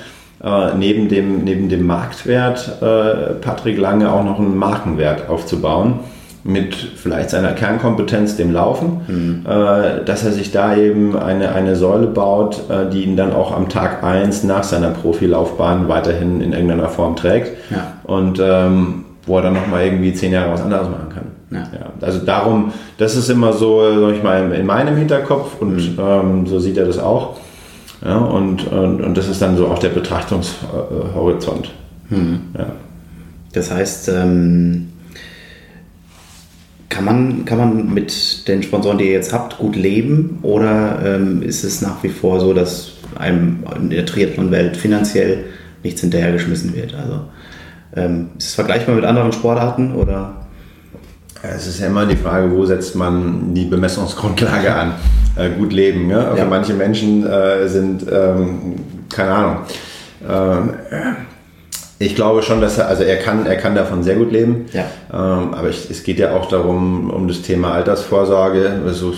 [0.42, 6.00] äh, neben, dem, neben dem Marktwert äh, Patrick Lange auch noch einen Markenwert aufzubauen
[6.44, 9.46] mit vielleicht seiner Kernkompetenz, dem Laufen, mhm.
[9.46, 13.54] äh, dass er sich da eben eine, eine Säule baut, äh, die ihn dann auch
[13.56, 17.92] am Tag 1 nach seiner Profilaufbahn weiterhin in irgendeiner Form trägt ja.
[18.02, 21.11] und ähm, wo er dann nochmal irgendwie zehn Jahre was anderes machen kann.
[21.52, 21.60] Ja.
[21.60, 21.92] ja.
[22.00, 25.98] also darum, das ist immer so, sag ich mal, in meinem Hinterkopf und mhm.
[25.98, 27.36] ähm, so sieht er das auch.
[28.04, 31.70] Ja, und, und, und das ist dann so auch der Betrachtungshorizont.
[32.10, 32.40] Mhm.
[32.58, 32.66] Ja.
[33.52, 34.88] Das heißt, ähm,
[36.88, 41.42] kann, man, kann man mit den Sponsoren, die ihr jetzt habt, gut leben oder ähm,
[41.42, 45.44] ist es nach wie vor so, dass einem in der Triathlon-Welt finanziell
[45.84, 46.94] nichts hinterhergeschmissen wird?
[46.94, 47.20] Also
[47.94, 50.41] ähm, ist es vergleichbar mit anderen Sportarten oder?
[51.42, 54.94] Es ist ja immer die Frage, wo setzt man die Bemessungsgrundlage an?
[55.36, 56.06] Äh, gut leben.
[56.06, 56.34] Ne?
[56.36, 56.44] Ja.
[56.44, 58.74] manche Menschen äh, sind, ähm,
[59.08, 59.56] keine Ahnung.
[60.28, 60.94] Äh,
[61.98, 64.66] ich glaube schon, dass er, also er kann, er kann davon sehr gut leben.
[64.72, 64.84] Ja.
[65.12, 68.80] Ähm, aber ich, es geht ja auch darum, um das Thema Altersvorsorge.
[68.86, 69.14] Also,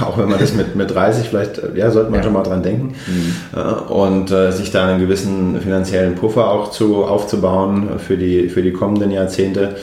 [0.00, 2.24] auch wenn man das mit, mit 30 vielleicht, ja, sollte man ja.
[2.24, 2.94] schon mal dran denken.
[3.06, 3.58] Mhm.
[3.58, 8.62] Äh, und äh, sich da einen gewissen finanziellen Puffer auch zu, aufzubauen für die, für
[8.62, 9.76] die kommenden Jahrzehnte.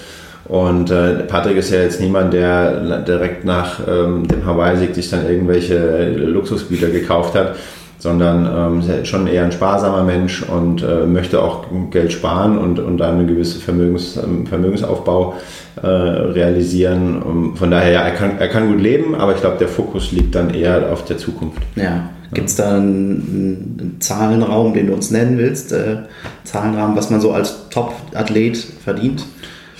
[0.47, 5.27] Und äh, Patrick ist ja jetzt niemand, der direkt nach ähm, dem Hawaii-Sieg sich dann
[5.27, 7.55] irgendwelche Luxusgüter gekauft hat,
[7.97, 12.99] sondern ähm, schon eher ein sparsamer Mensch und äh, möchte auch Geld sparen und, und
[12.99, 15.33] dann einen gewissen Vermögens, ähm, Vermögensaufbau
[15.81, 17.23] äh, realisieren.
[17.23, 20.11] Und von daher, ja, er kann, er kann gut leben, aber ich glaube, der Fokus
[20.11, 21.61] liegt dann eher auf der Zukunft.
[21.75, 22.09] Ja.
[22.33, 25.71] Gibt es da einen, einen, Zahlenraum, den du uns nennen willst?
[25.71, 25.97] Äh,
[26.43, 29.25] Zahlenrahmen, was man so als Top-Athlet verdient?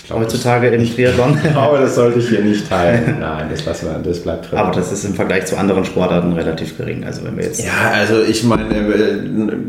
[0.06, 1.38] Glaube, heutzutage im Triathlon.
[1.42, 3.16] Ich glaube, das sollte ich hier nicht teilen.
[3.20, 4.58] Nein, das, lassen wir, das bleibt drin.
[4.58, 7.04] Aber das ist im Vergleich zu anderen Sportarten relativ gering.
[7.04, 9.18] Also wenn wir jetzt ja, also ich meine, äh,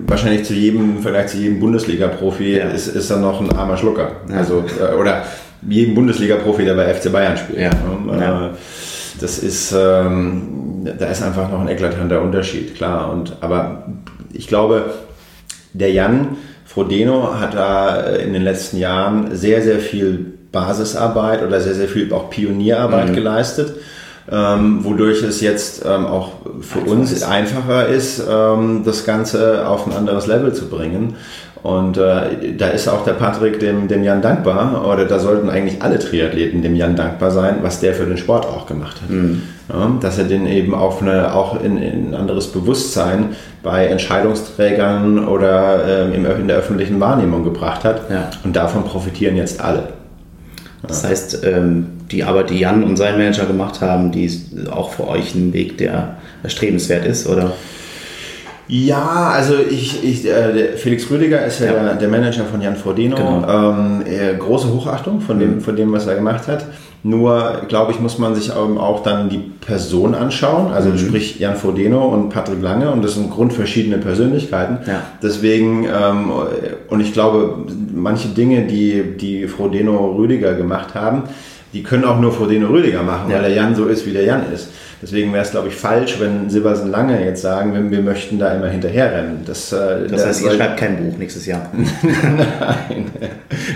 [0.05, 2.69] wahrscheinlich zu jedem, im Vergleich zu jedem Bundesliga-Profi ja.
[2.69, 4.11] ist, ist er noch ein armer Schlucker.
[4.29, 4.37] Ja.
[4.37, 5.23] Also, äh, oder
[5.67, 7.59] jedem Bundesliga-Profi, der bei FC Bayern spielt.
[7.59, 7.71] Ja.
[8.19, 8.47] ja.
[8.47, 8.49] Äh,
[9.19, 13.11] das ist, ähm, da ist einfach noch ein eklatanter Unterschied, klar.
[13.11, 13.87] Und, aber
[14.31, 14.93] ich glaube,
[15.73, 16.37] der Jan,
[16.67, 22.11] Frodeno hat da in den letzten Jahren sehr, sehr viel Basisarbeit oder sehr, sehr viel
[22.13, 23.13] auch Pionierarbeit mhm.
[23.13, 23.75] geleistet.
[24.29, 27.23] Ähm, wodurch es jetzt ähm, auch für Einfach uns ist.
[27.23, 31.15] einfacher ist, ähm, das Ganze auf ein anderes Level zu bringen.
[31.67, 35.81] Und äh, da ist auch der Patrick dem, dem Jan dankbar, oder da sollten eigentlich
[35.81, 39.09] alle Triathleten dem Jan dankbar sein, was der für den Sport auch gemacht hat.
[39.09, 39.41] Mhm.
[39.67, 45.27] Ja, dass er den eben auf eine, auch in, in ein anderes Bewusstsein bei Entscheidungsträgern
[45.27, 48.09] oder ähm, in der öffentlichen Wahrnehmung gebracht hat.
[48.09, 48.29] Ja.
[48.45, 49.89] Und davon profitieren jetzt alle.
[50.87, 54.91] Das heißt, ähm, die Arbeit, die Jan und sein Manager gemacht haben, die ist auch
[54.91, 57.51] für euch ein Weg, der erstrebenswert ist, oder?
[58.67, 61.73] Ja, also ich, ich äh, Felix Rüdiger ist ja, ja.
[61.73, 63.15] Der, der, Manager von Jan Frodeno.
[63.15, 63.73] Genau.
[63.73, 64.03] Ähm,
[64.39, 65.61] große Hochachtung von dem, mhm.
[65.61, 66.65] von dem, was er gemacht hat.
[67.03, 70.73] Nur, glaube ich, muss man sich auch dann die Person anschauen.
[70.73, 70.97] Also mhm.
[70.97, 74.79] sprich Jan Frodeno und Patrick Lange und das sind grundverschiedene Persönlichkeiten.
[74.85, 75.01] Ja.
[75.21, 76.31] Deswegen, ähm,
[76.89, 81.23] und ich glaube, manche Dinge, die, die Frodeno Rüdiger gemacht haben,
[81.73, 83.37] die können auch nur Frodeno Rüdiger machen, ja.
[83.37, 84.69] weil der Jan so ist, wie der Jan ist.
[85.01, 88.53] Deswegen wäre es, glaube ich, falsch, wenn Silbersen Lange jetzt sagen, wir, wir möchten da
[88.53, 89.41] immer hinterherrennen.
[89.45, 91.69] Das, äh, das heißt, ihr schreibt kein Buch nächstes Jahr.
[92.01, 93.11] nein,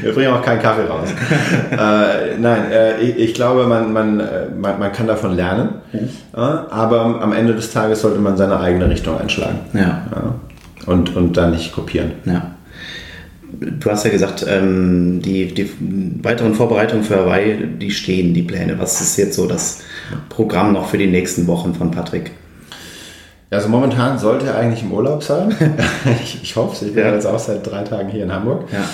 [0.01, 1.09] wir bringen auch keinen Kaffee raus.
[1.71, 6.09] äh, nein, äh, ich, ich, glaube, man, man, äh, man, man, kann davon lernen, mhm.
[6.33, 9.59] aber am Ende des Tages sollte man seine eigene Richtung einschlagen.
[9.73, 10.07] Ja.
[10.11, 10.35] ja.
[10.87, 12.13] Und, und dann nicht kopieren.
[12.25, 12.55] Ja.
[13.59, 15.69] Du hast ja gesagt, ähm, die, die
[16.23, 18.79] weiteren Vorbereitungen für Hawaii, die stehen, die Pläne.
[18.79, 19.81] Was ist jetzt so das
[20.29, 22.31] Programm noch für die nächsten Wochen von Patrick?
[23.49, 25.53] Also momentan sollte er eigentlich im Urlaub sein.
[26.23, 26.81] ich, ich hoffe es.
[26.83, 27.13] Ich bin ja.
[27.13, 28.63] jetzt auch seit drei Tagen hier in Hamburg.
[28.71, 28.85] Ja.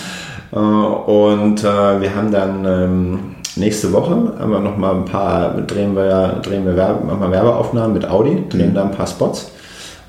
[0.52, 3.20] Äh, und äh, wir haben dann ähm,
[3.56, 7.94] nächste Woche haben wir noch mal ein paar drehen wir drehen wir Werbe, machen Werbeaufnahmen
[7.94, 8.76] mit Audi, drehen mhm.
[8.76, 9.52] da ein paar Spots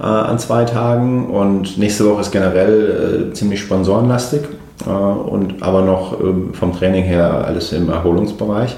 [0.00, 4.42] äh, an zwei Tagen und nächste Woche ist generell äh, ziemlich sponsorenlastig
[4.86, 8.76] äh, und aber noch ähm, vom Training her alles im Erholungsbereich.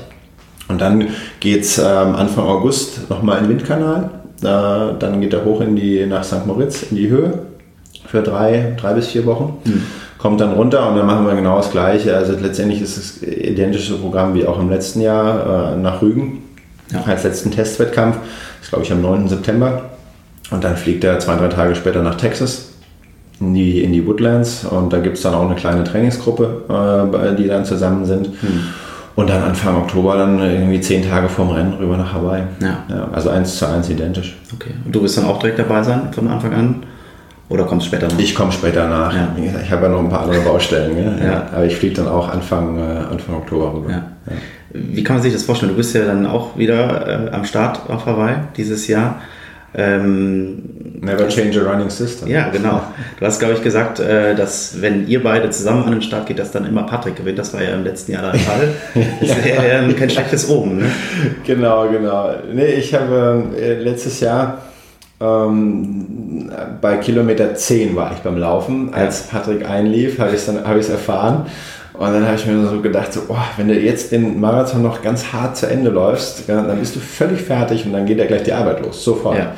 [0.68, 1.09] Und dann
[1.40, 4.11] geht es ähm, Anfang August nochmal in den Windkanal
[4.42, 6.46] äh, dann geht er hoch in die, nach St.
[6.46, 7.40] Moritz in die Höhe
[8.06, 9.59] für drei, drei bis vier Wochen.
[9.64, 9.83] Mhm.
[10.18, 12.16] Kommt dann runter und dann machen wir genau das Gleiche.
[12.16, 16.42] Also letztendlich ist es identische Programm wie auch im letzten Jahr äh, nach Rügen
[16.90, 17.02] ja.
[17.04, 18.16] als letzten Testwettkampf.
[18.16, 19.28] Das ist, glaube ich, am 9.
[19.28, 19.89] September.
[20.50, 22.70] Und dann fliegt er zwei, drei Tage später nach Texas
[23.40, 27.36] in die, in die Woodlands und da gibt es dann auch eine kleine Trainingsgruppe, äh,
[27.36, 28.42] die dann zusammen sind.
[28.42, 28.60] Mhm.
[29.16, 32.42] Und dann Anfang Oktober dann irgendwie zehn Tage vorm Rennen rüber nach Hawaii.
[32.60, 32.84] Ja.
[32.88, 33.08] ja.
[33.12, 34.38] also eins zu eins identisch.
[34.54, 34.70] Okay.
[34.84, 36.82] Und du wirst dann auch direkt dabei sein von Anfang an?
[37.48, 38.18] Oder kommst du später nach?
[38.18, 39.12] Ich komme später nach.
[39.12, 39.28] Ja.
[39.36, 40.96] Ich habe ja noch ein paar andere Baustellen.
[40.96, 41.26] ja.
[41.26, 41.46] ja.
[41.52, 44.02] Aber ich fliege dann auch Anfang, äh, Anfang Oktober rüber.
[44.72, 45.72] Wie kann man sich das vorstellen?
[45.72, 49.20] Du bist ja dann auch wieder äh, am Start auf Hawaii dieses Jahr.
[49.74, 50.62] Ähm,
[51.00, 52.28] Never change a running system.
[52.28, 52.83] Ja, genau.
[53.18, 56.38] Du hast, glaube ich, gesagt, äh, dass wenn ihr beide zusammen an den Start geht,
[56.38, 57.38] dass dann immer Patrick gewinnt.
[57.38, 58.68] Das war ja im letzten Jahr der Fall.
[59.20, 60.78] Das ist ja kein schlechtes Oben.
[60.78, 60.87] Ne?
[61.46, 62.30] Genau, genau.
[62.52, 64.59] Nee, ich habe äh, letztes Jahr
[65.20, 68.92] ähm, bei Kilometer 10 war ich beim Laufen.
[68.92, 71.46] Als Patrick einlief, habe ich es hab erfahren.
[72.00, 75.02] Und dann habe ich mir so gedacht, so, oh, wenn du jetzt den Marathon noch
[75.02, 78.42] ganz hart zu Ende läufst, dann bist du völlig fertig und dann geht ja gleich
[78.42, 79.36] die Arbeit los, sofort.
[79.36, 79.52] Ja.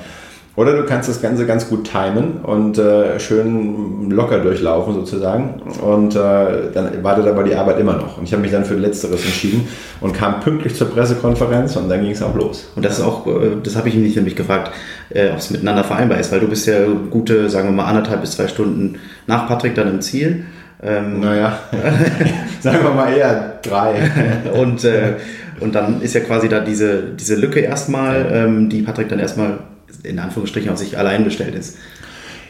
[0.56, 5.62] Oder du kannst das Ganze ganz gut timen und äh, schön locker durchlaufen sozusagen.
[5.80, 8.18] Und äh, dann wartet aber die Arbeit immer noch.
[8.18, 9.68] Und ich habe mich dann für Letzteres entschieden
[10.00, 12.68] und kam pünktlich zur Pressekonferenz und dann ging es auch los.
[12.74, 14.72] Und das ist auch, äh, das habe ich mich nämlich gefragt,
[15.10, 18.20] äh, ob es miteinander vereinbar ist, weil du bist ja gute, sagen wir mal, anderthalb
[18.20, 20.44] bis zwei Stunden nach Patrick dann im Ziel.
[20.84, 21.58] Ähm, naja,
[22.60, 23.94] sagen wir mal eher drei.
[24.52, 25.14] und, äh,
[25.60, 29.58] und dann ist ja quasi da diese, diese Lücke erstmal, ähm, die Patrick dann erstmal
[30.02, 31.78] in Anführungsstrichen auf sich allein bestellt ist.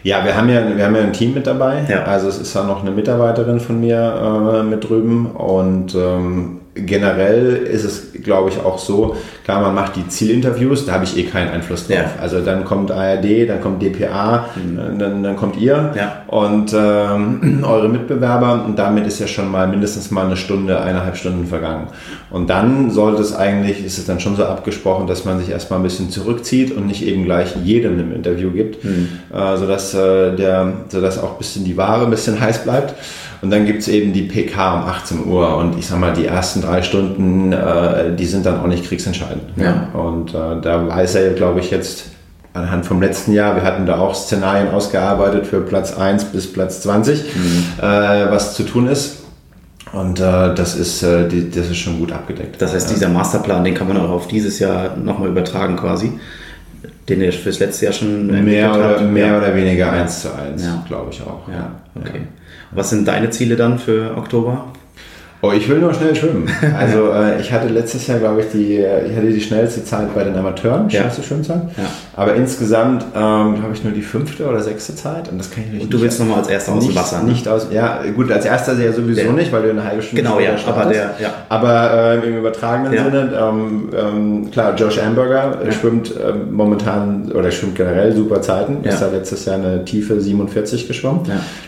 [0.03, 1.85] Ja, wir haben ja, wir haben ja ein Team mit dabei.
[1.89, 2.05] Ja.
[2.05, 7.57] Also es ist ja noch eine Mitarbeiterin von mir äh, mit drüben und ähm, generell
[7.57, 11.25] ist es, glaube ich, auch so, klar, man macht die Zielinterviews, da habe ich eh
[11.25, 11.97] keinen Einfluss drauf.
[11.99, 12.23] Ja.
[12.23, 14.99] Also dann kommt ARD, dann kommt DPA, mhm.
[14.99, 16.23] dann, dann kommt ihr ja.
[16.29, 21.17] und ähm, eure Mitbewerber und damit ist ja schon mal mindestens mal eine Stunde, eineinhalb
[21.17, 21.89] Stunden vergangen.
[22.31, 25.79] Und dann sollte es eigentlich, ist es dann schon so abgesprochen, dass man sich erstmal
[25.79, 29.09] ein bisschen zurückzieht und nicht eben gleich jedem ein Interview gibt, mhm.
[29.33, 32.95] äh, sodass, äh, der, sodass auch ein bisschen die Ware ein bisschen heiß bleibt.
[33.43, 36.27] Und dann gibt es eben die PK um 18 Uhr und ich sag mal, die
[36.27, 39.43] ersten drei Stunden, äh, die sind dann auch nicht kriegsentscheidend.
[39.57, 39.89] Ja.
[39.95, 42.05] Und äh, da weiß er, glaube ich, jetzt
[42.55, 46.83] anhand vom letzten Jahr, wir hatten da auch Szenarien ausgearbeitet für Platz 1 bis Platz
[46.83, 47.65] 20, mhm.
[47.79, 47.83] äh,
[48.31, 49.19] was zu tun ist.
[49.93, 52.63] Und äh, das, ist, äh, die, das ist schon gut abgedeckt.
[52.63, 56.13] Das heißt, dieser Masterplan, den kann man auch auf dieses Jahr nochmal übertragen quasi
[57.09, 59.39] den ihr fürs letzte Jahr schon mehr oder, mehr ja.
[59.39, 60.85] oder weniger eins zu eins, ja.
[60.87, 61.49] glaube ich auch.
[61.49, 62.23] Ja, okay.
[62.75, 64.73] Was sind deine Ziele dann für Oktober?
[65.45, 66.49] Oh, ich will nur schnell schwimmen.
[66.79, 70.15] Also äh, ich hatte letztes Jahr, glaube ich, die, äh, ich hatte die schnellste Zeit
[70.15, 71.01] bei den Amateuren, die ja.
[71.01, 71.63] schnellste Schwimmzeit.
[71.77, 71.85] Ja.
[72.15, 75.73] Aber insgesamt ähm, habe ich nur die fünfte oder sechste Zeit und das kann ich
[75.73, 75.83] nicht.
[75.83, 77.23] Und du willst nochmal als erster aus dem Wasser?
[77.25, 77.31] Ne?
[77.31, 80.23] Nicht aus, ja gut, als erster ja sowieso der, nicht, weil du eine halbe Stunde
[80.23, 81.35] Genau, ja, aber der, ja.
[81.49, 83.05] Aber äh, im übertragenen ja.
[83.05, 85.73] Sinne, ähm, ähm, klar, Josh Amberger ja.
[85.73, 88.85] schwimmt ähm, momentan oder schwimmt generell super Zeiten.
[88.85, 91.23] Ist da letztes Jahr eine tiefe 47 geschwommen.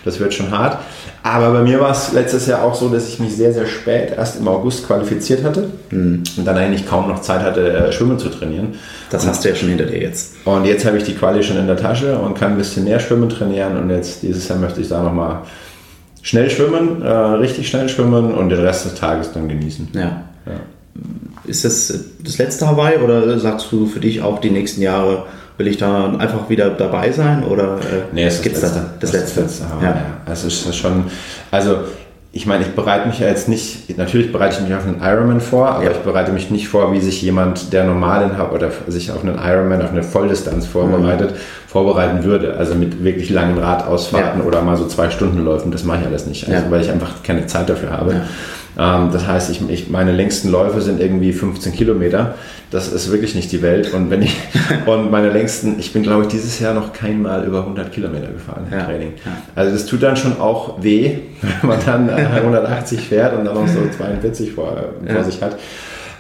[0.05, 0.79] Das wird schon hart.
[1.25, 4.13] Aber bei mir war es letztes Jahr auch so, dass ich mich sehr, sehr spät
[4.17, 6.23] erst im August qualifiziert hatte mhm.
[6.37, 8.75] und dann eigentlich kaum noch Zeit hatte, äh, Schwimmen zu trainieren.
[9.11, 10.35] Das hast du ja schon hinter dir jetzt.
[10.45, 13.01] Und jetzt habe ich die Quali schon in der Tasche und kann ein bisschen mehr
[13.01, 15.43] Schwimmen trainieren und jetzt dieses Jahr möchte ich da nochmal
[16.23, 19.89] schnell schwimmen, äh, richtig schnell schwimmen und den Rest des Tages dann genießen.
[19.95, 20.25] Ja.
[20.47, 20.61] ja.
[21.45, 25.25] Ist das das letzte Hawaii oder sagst du für dich auch die nächsten Jahre
[25.57, 29.13] Will ich da einfach wieder dabei sein oder äh, nee, es gibt's das, das, das,
[29.13, 29.43] letzte?
[29.43, 29.91] Das letzte ja.
[29.91, 29.97] ja.
[30.27, 31.05] Also es ist schon,
[31.53, 31.79] also
[32.37, 35.41] ich meine, ich bereite mich ja jetzt nicht, natürlich bereite ich mich auf einen Ironman
[35.41, 35.93] vor, aber ja.
[35.93, 39.39] ich bereite mich nicht vor, wie sich jemand, der normal in oder sich auf einen
[39.39, 42.57] Ironman, auf eine Volldistanz vorbereitet, mhm vorbereiten würde.
[42.57, 44.47] Also mit wirklich langen Radausfahrten ja.
[44.47, 46.49] oder mal so zwei Stunden Läufen, das mache ich alles nicht.
[46.49, 46.71] Also ja.
[46.71, 48.23] weil ich einfach keine Zeit dafür habe.
[48.77, 49.03] Ja.
[49.03, 52.35] Ähm, das heißt, ich, ich, meine längsten Läufe sind irgendwie 15 Kilometer.
[52.71, 53.95] Das ist wirklich nicht die Welt.
[53.95, 54.37] Und wenn ich
[54.87, 58.29] und meine längsten, ich bin glaube ich dieses Jahr noch kein Mal über 100 Kilometer
[58.29, 59.13] gefahren im Training.
[59.55, 61.19] Also das tut dann schon auch weh,
[61.61, 65.59] wenn man dann 180 fährt und dann noch so 42 vor, vor sich hat.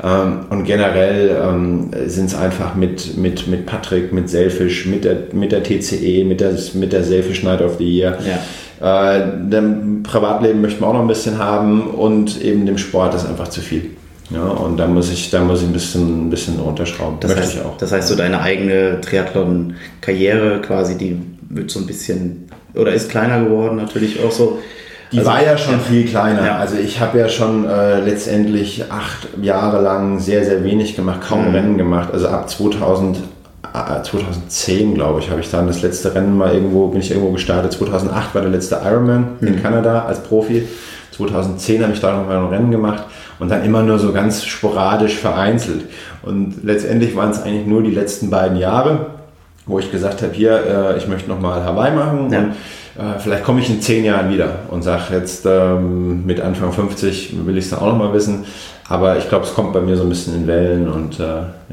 [0.03, 5.17] Ähm, und generell ähm, sind es einfach mit, mit, mit Patrick, mit Selfish, mit der,
[5.33, 8.19] mit der TCE, mit der, mit der Selfish Night of the Year.
[8.27, 8.39] Ja.
[8.85, 13.27] Äh, dem Privatleben möchten wir auch noch ein bisschen haben und eben dem Sport ist
[13.27, 13.93] einfach zu viel.
[14.29, 17.17] Ja, und da muss ich, da muss ich ein bisschen, ein bisschen unterschrauben.
[17.21, 21.19] Das heißt, das heißt, so deine eigene Triathlon-Karriere quasi, die
[21.49, 24.59] wird so ein bisschen oder ist kleiner geworden, natürlich auch so
[25.13, 26.45] die also, war ja schon viel kleiner.
[26.45, 26.59] Ja.
[26.59, 31.49] Also ich habe ja schon äh, letztendlich acht Jahre lang sehr, sehr wenig gemacht, kaum
[31.49, 31.55] mhm.
[31.55, 32.11] Rennen gemacht.
[32.13, 33.21] Also ab 2000, äh,
[33.75, 37.73] 2010, glaube ich, habe ich dann das letzte Rennen mal irgendwo, bin ich irgendwo gestartet.
[37.73, 39.49] 2008 war der letzte Ironman mhm.
[39.49, 40.69] in Kanada als Profi.
[41.11, 43.05] 2010 habe ich da noch mal ein Rennen gemacht
[43.39, 45.85] und dann immer nur so ganz sporadisch vereinzelt.
[46.23, 49.07] Und letztendlich waren es eigentlich nur die letzten beiden Jahre,
[49.67, 52.33] wo ich gesagt habe, hier, äh, ich möchte noch mal Hawaii machen.
[52.33, 52.39] Ja.
[52.39, 52.51] Und
[52.97, 57.45] äh, vielleicht komme ich in zehn Jahren wieder und sage jetzt ähm, mit Anfang 50
[57.45, 58.45] will ich es dann auch noch mal wissen.
[58.89, 61.23] Aber ich glaube, es kommt bei mir so ein bisschen in Wellen und äh,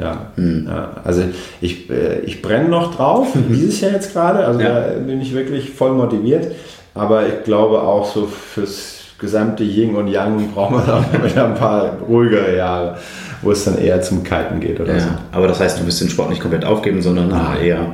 [0.02, 0.68] ja, mhm.
[0.70, 1.24] ja, also
[1.60, 4.46] ich, äh, ich brenne noch drauf, dieses Jahr jetzt gerade.
[4.46, 4.80] Also ja.
[4.80, 6.48] da bin ich wirklich voll motiviert.
[6.94, 11.56] Aber ich glaube auch so fürs gesamte Yin und Yang brauchen wir dann wieder ein
[11.56, 12.98] paar ruhigere Jahre,
[13.42, 15.10] wo es dann eher zum Kalten geht oder ja, so.
[15.32, 17.56] Aber das heißt, du wirst den Sport nicht komplett aufgeben, sondern ah.
[17.62, 17.94] eher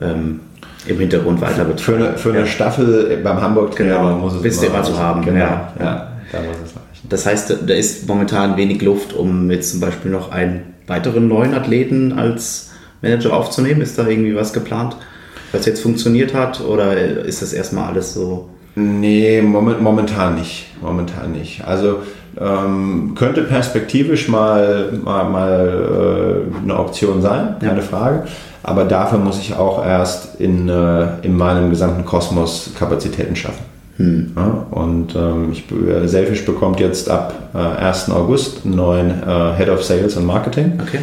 [0.00, 0.40] ähm,
[0.86, 1.78] im Hintergrund weiter betreiben.
[1.78, 5.24] Für eine, für eine Staffel beim Hamburg genau, muss es mal zu haben.
[5.24, 6.89] Genau, ja, da muss es reichen.
[7.08, 11.54] Das heißt, da ist momentan wenig Luft, um jetzt zum Beispiel noch einen weiteren neuen
[11.54, 12.70] Athleten als
[13.02, 13.80] Manager aufzunehmen.
[13.80, 14.96] Ist da irgendwie was geplant,
[15.52, 18.50] was jetzt funktioniert hat oder ist das erstmal alles so?
[18.74, 20.66] Nee, moment, momentan nicht.
[20.80, 21.64] Momentan nicht.
[21.66, 22.00] Also
[22.38, 27.82] ähm, könnte perspektivisch mal, mal, mal äh, eine Option sein, keine ja.
[27.82, 28.24] Frage.
[28.62, 33.64] Aber dafür muss ich auch erst in, äh, in meinem gesamten Kosmos Kapazitäten schaffen.
[34.00, 34.32] Hm.
[34.34, 38.10] Ja, und ähm, ich, äh, Selfish bekommt jetzt ab äh, 1.
[38.10, 40.80] August einen neuen äh, Head of Sales und Marketing.
[40.80, 41.00] Okay.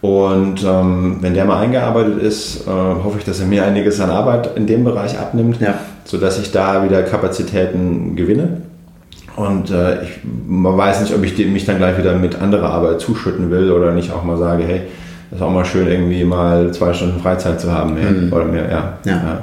[0.00, 4.08] Und ähm, wenn der mal eingearbeitet ist, äh, hoffe ich, dass er mir einiges an
[4.08, 5.74] Arbeit in dem Bereich abnimmt, ja.
[6.04, 8.62] sodass ich da wieder Kapazitäten gewinne.
[9.36, 13.00] Und äh, ich man weiß nicht, ob ich mich dann gleich wieder mit anderer Arbeit
[13.00, 14.80] zuschütten will oder nicht auch mal sage, hey,
[15.30, 18.32] ist auch mal schön, irgendwie mal zwei Stunden Freizeit zu haben mhm.
[18.32, 18.98] oder mehr, ja.
[19.04, 19.42] ja.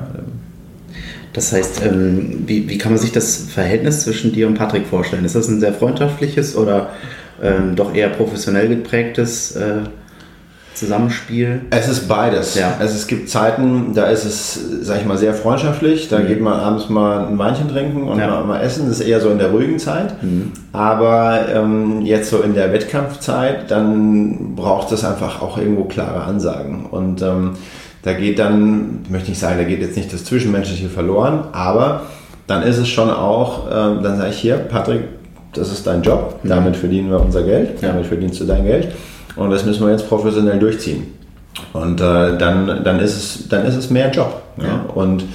[1.37, 5.23] Das heißt, ähm, wie, wie kann man sich das Verhältnis zwischen dir und Patrick vorstellen?
[5.23, 6.89] Ist das ein sehr freundschaftliches oder
[7.43, 9.81] ähm, doch eher professionell geprägtes äh,
[10.73, 11.61] Zusammenspiel?
[11.69, 12.55] Es ist beides.
[12.55, 12.75] Ja.
[12.79, 16.09] Also es gibt Zeiten, da ist es, sag ich mal, sehr freundschaftlich.
[16.09, 16.27] Da mhm.
[16.27, 18.29] geht man abends mal ein Weinchen trinken und ja.
[18.29, 18.87] mal, mal, essen.
[18.87, 20.23] Das ist eher so in der ruhigen Zeit.
[20.23, 20.53] Mhm.
[20.73, 26.87] Aber ähm, jetzt so in der Wettkampfzeit, dann braucht es einfach auch irgendwo klare Ansagen.
[26.87, 27.51] Und ähm,
[28.03, 32.03] da geht dann, ich möchte nicht sagen, da geht jetzt nicht das Zwischenmenschliche verloren, aber
[32.47, 35.01] dann ist es schon auch, ähm, dann sage ich hier, Patrick,
[35.53, 36.49] das ist dein Job, mhm.
[36.49, 38.89] damit verdienen wir unser Geld, damit verdienst du dein Geld.
[39.35, 41.13] Und das müssen wir jetzt professionell durchziehen.
[41.73, 44.41] Und äh, dann, dann, ist es, dann ist es mehr Job.
[44.57, 44.85] Ja?
[44.93, 45.25] Und,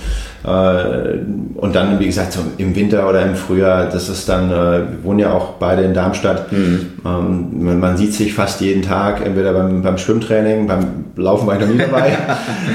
[0.45, 5.05] und dann, wie gesagt, so im Winter oder im Frühjahr, das ist dann, äh, wir
[5.05, 6.51] wohnen ja auch beide in Darmstadt.
[6.51, 6.87] Mhm.
[7.07, 11.61] Ähm, man, sieht sich fast jeden Tag, entweder beim, beim Schwimmtraining, beim Laufen war ich
[11.61, 12.19] noch nie dabei,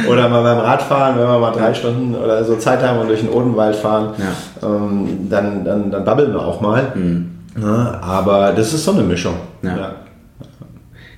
[0.09, 3.19] oder mal beim Radfahren, wenn wir mal drei Stunden oder so Zeit haben und durch
[3.19, 4.67] den Odenwald fahren, ja.
[4.67, 6.93] ähm, dann, dann, dann babbeln wir auch mal.
[6.95, 7.31] Mhm.
[7.61, 9.33] Ja, aber das ist so eine Mischung.
[9.61, 9.95] Ja.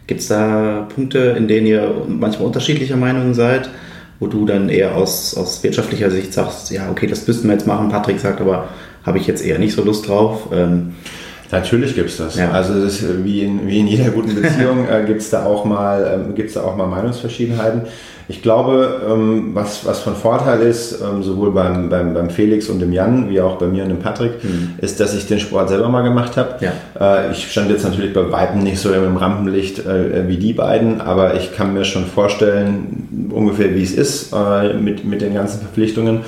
[0.08, 3.70] Gibt es da Punkte, in denen ihr manchmal unterschiedlicher Meinung seid,
[4.20, 7.68] wo du dann eher aus, aus wirtschaftlicher Sicht sagst, ja, okay, das müssten wir jetzt
[7.68, 7.90] machen.
[7.90, 8.68] Patrick sagt aber,
[9.06, 10.50] habe ich jetzt eher nicht so Lust drauf.
[10.52, 10.94] Ähm,
[11.52, 12.36] Natürlich gibt es das.
[12.36, 12.52] Ja.
[12.52, 16.26] Also das wie, in, wie in jeder guten Beziehung äh, gibt es da, auch mal,
[16.30, 17.84] ähm, da auch mal Meinungsverschiedenheiten.
[18.30, 22.80] Ich glaube, ähm, was, was von Vorteil ist, ähm, sowohl beim, beim, beim Felix und
[22.80, 24.76] dem Jan, wie auch bei mir und dem Patrick, mhm.
[24.78, 26.56] ist, dass ich den Sport selber mal gemacht habe.
[26.60, 26.74] Ja.
[27.00, 31.02] Äh, ich stand jetzt natürlich bei Weitem nicht so im Rampenlicht äh, wie die beiden,
[31.02, 35.62] aber ich kann mir schon vorstellen, ungefähr wie es ist äh, mit, mit den ganzen
[35.62, 36.20] Verpflichtungen.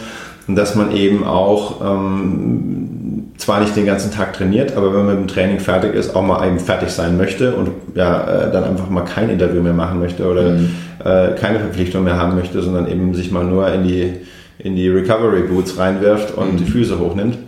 [0.47, 3.00] Und dass man eben auch ähm,
[3.41, 6.21] zwar nicht den ganzen Tag trainiert, aber wenn man mit dem Training fertig ist, auch
[6.21, 9.99] mal eben fertig sein möchte und ja, äh, dann einfach mal kein Interview mehr machen
[9.99, 10.69] möchte oder mhm.
[11.03, 14.13] äh, keine Verpflichtung mehr haben möchte, sondern eben sich mal nur in die,
[14.59, 16.57] in die Recovery Boots reinwirft und mhm.
[16.57, 17.39] die Füße hochnimmt.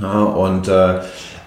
[0.00, 1.00] Ja, und äh,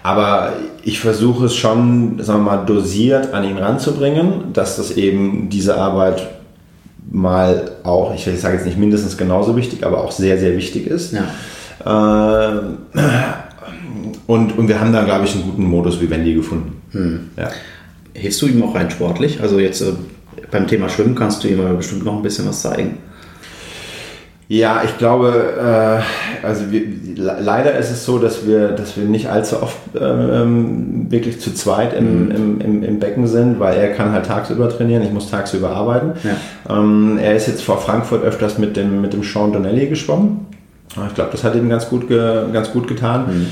[0.04, 5.50] aber ich versuche es schon, sagen wir mal, dosiert an ihn ranzubringen, dass das eben
[5.50, 6.28] diese Arbeit
[7.12, 11.14] mal auch, ich sage jetzt nicht mindestens genauso wichtig, aber auch sehr, sehr wichtig ist.
[11.14, 11.26] Ja.
[11.86, 13.00] Äh,
[14.30, 16.80] und, und wir haben da, glaube ich, einen guten Modus Vivendi gefunden.
[16.92, 17.30] Hm.
[17.36, 17.50] Ja.
[18.14, 19.42] Hilfst du ihm auch rein sportlich?
[19.42, 19.94] Also jetzt äh,
[20.52, 23.00] beim Thema Schwimmen kannst du ihm bestimmt noch ein bisschen was zeigen.
[24.48, 26.04] Ja, ich glaube,
[26.44, 26.84] äh, also wir,
[27.16, 31.96] leider ist es so, dass wir, dass wir nicht allzu oft ähm, wirklich zu zweit
[31.96, 32.32] im, mhm.
[32.32, 36.12] im, im, im, Becken sind, weil er kann halt tagsüber trainieren, ich muss tagsüber arbeiten.
[36.24, 36.78] Ja.
[36.78, 40.46] Ähm, er ist jetzt vor Frankfurt öfters mit dem, mit dem Sean Donnelly geschwommen.
[41.08, 43.26] Ich glaube, das hat ihm ganz gut, ge, ganz gut getan.
[43.28, 43.48] Mhm.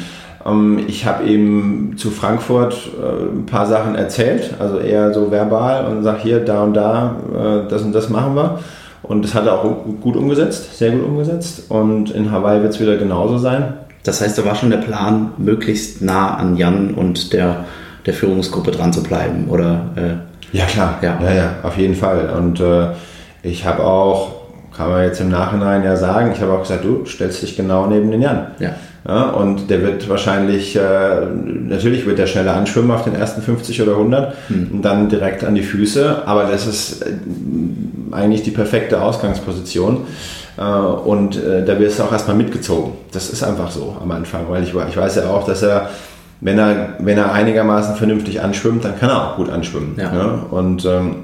[0.47, 5.85] Ähm, ich habe ihm zu Frankfurt äh, ein paar Sachen erzählt, also eher so verbal
[5.87, 8.59] und sage hier, da und da, äh, das und das machen wir.
[9.03, 11.69] Und das hat er auch gut umgesetzt, sehr gut umgesetzt.
[11.69, 13.73] Und in Hawaii wird es wieder genauso sein.
[14.03, 17.65] Das heißt, da war schon der Plan, möglichst nah an Jan und der,
[18.05, 19.89] der Führungsgruppe dran zu bleiben, oder?
[19.95, 20.97] Äh, ja, klar.
[21.01, 21.19] Ja.
[21.21, 22.29] ja, ja, auf jeden Fall.
[22.37, 22.87] Und äh,
[23.43, 24.31] ich habe auch,
[24.75, 27.87] kann man jetzt im Nachhinein ja sagen, ich habe auch gesagt, du stellst dich genau
[27.87, 28.47] neben den Jan.
[28.59, 28.71] Ja.
[29.08, 30.82] Ja, und der wird wahrscheinlich, äh,
[31.66, 34.70] natürlich wird der schneller anschwimmen auf den ersten 50 oder 100 hm.
[34.74, 37.14] und dann direkt an die Füße, aber das ist äh,
[38.12, 40.05] eigentlich die perfekte Ausgangsposition.
[40.58, 42.91] Äh, und äh, da wirst du auch erstmal mitgezogen.
[43.14, 45.89] Das ist einfach so am Anfang, weil ich, ich weiß ja auch, dass er,
[46.41, 49.95] wenn er, wenn er einigermaßen vernünftig anschwimmt, dann kann er auch gut anschwimmen.
[49.97, 50.12] Ja.
[50.12, 50.39] Ne?
[50.51, 51.24] Und ähm,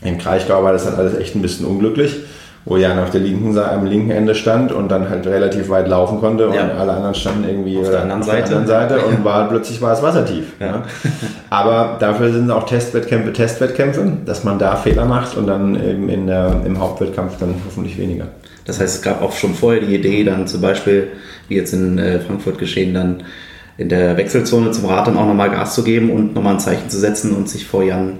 [0.00, 2.16] im Kraichgau war das halt alles echt ein bisschen unglücklich
[2.64, 5.88] wo Jan auf der linken Seite, am linken Ende stand und dann halt relativ weit
[5.88, 6.68] laufen konnte und ja.
[6.78, 9.92] alle anderen standen irgendwie auf der anderen Seite, der anderen Seite und war plötzlich war
[9.92, 10.52] es wassertief.
[10.60, 10.66] Ja.
[10.66, 10.82] Ja.
[11.50, 16.26] Aber dafür sind auch Testwettkämpfe Testwettkämpfe, dass man da Fehler macht und dann eben in
[16.26, 18.26] der, im Hauptwettkampf dann hoffentlich weniger.
[18.66, 21.08] Das heißt, es gab auch schon vorher die Idee, dann zum Beispiel,
[21.48, 23.22] wie jetzt in äh, Frankfurt geschehen, dann
[23.78, 26.90] in der Wechselzone zum Rad dann auch nochmal Gas zu geben und nochmal ein Zeichen
[26.90, 28.18] zu setzen und sich vor Jan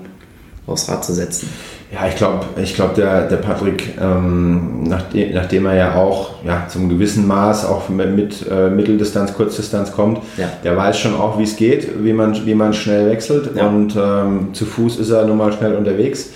[0.67, 1.51] aufs Rad zu setzen.
[1.91, 6.67] Ja, ich glaube, ich glaub, der, der Patrick, ähm, nachdem, nachdem er ja auch ja,
[6.69, 10.51] zum gewissen Maß auch mit, mit äh, Mitteldistanz, Kurzdistanz kommt, ja.
[10.63, 13.57] der weiß schon auch, wie es geht, wie man, wie man schnell wechselt.
[13.57, 13.69] Ja.
[13.69, 16.29] Und ähm, zu Fuß ist er nun mal schnell unterwegs.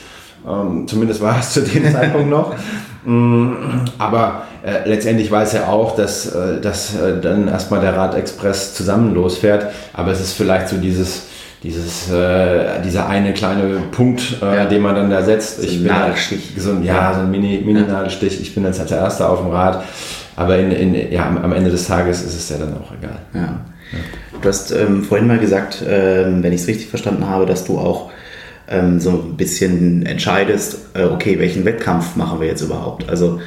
[0.48, 2.54] Ähm, zumindest war es zu dem Zeitpunkt noch.
[3.04, 3.52] Mm,
[3.98, 9.14] aber äh, letztendlich weiß er auch, dass, äh, dass äh, dann erstmal der Radexpress zusammen
[9.14, 9.66] losfährt.
[9.92, 11.24] Aber es ist vielleicht so dieses
[11.62, 14.64] dieses, äh, dieser eine kleine Punkt, äh, ja.
[14.66, 15.62] den man dann da setzt.
[15.62, 16.52] So ein Nadelstich.
[16.56, 18.32] So ein, ja, ja, so ein Mini-Nadelstich.
[18.32, 19.84] Mini ich bin jetzt als Erster auf dem Rad.
[20.34, 23.18] Aber in, in, ja, am Ende des Tages ist es ja dann auch egal.
[23.34, 23.60] Ja.
[24.40, 27.78] Du hast ähm, vorhin mal gesagt, ähm, wenn ich es richtig verstanden habe, dass du
[27.78, 28.10] auch
[28.68, 33.08] ähm, so ein bisschen entscheidest, äh, okay, welchen Wettkampf machen wir jetzt überhaupt?
[33.08, 33.40] Also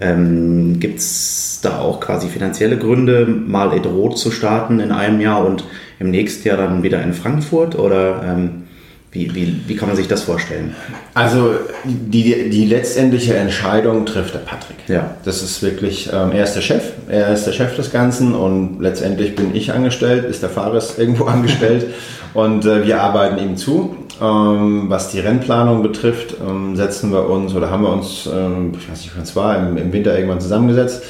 [0.00, 5.44] ähm, gibt es da auch quasi finanzielle Gründe, mal Edrot zu starten in einem Jahr
[5.44, 5.64] und
[6.02, 7.78] im nächsten Jahr dann wieder in Frankfurt?
[7.78, 8.64] Oder ähm,
[9.12, 10.74] wie, wie, wie kann man sich das vorstellen?
[11.12, 14.78] Also die, die letztendliche Entscheidung trifft der Patrick.
[14.88, 15.16] Ja.
[15.24, 18.80] Das ist wirklich, ähm, er ist der Chef, er ist der Chef des Ganzen und
[18.80, 21.88] letztendlich bin ich angestellt, ist der Fahrer irgendwo angestellt
[22.32, 23.96] und äh, wir arbeiten ihm zu.
[24.20, 28.90] Ähm, was die Rennplanung betrifft, ähm, setzen wir uns oder haben wir uns, ähm, ich
[28.90, 31.02] weiß nicht, wann es war, im, im Winter irgendwann zusammengesetzt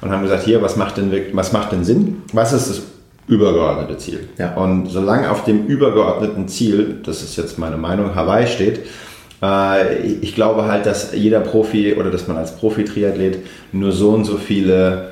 [0.00, 2.22] und haben gesagt, hier, was macht denn, was macht denn Sinn?
[2.32, 2.82] Was ist das
[3.30, 4.28] übergeordnete Ziel?
[4.38, 4.54] Ja.
[4.54, 8.80] Und solange auf dem übergeordneten Ziel, das ist jetzt meine Meinung, Hawaii steht,
[9.42, 13.38] äh, ich glaube halt, dass jeder Profi oder dass man als Profi-Triathlet
[13.72, 15.10] nur so und so viele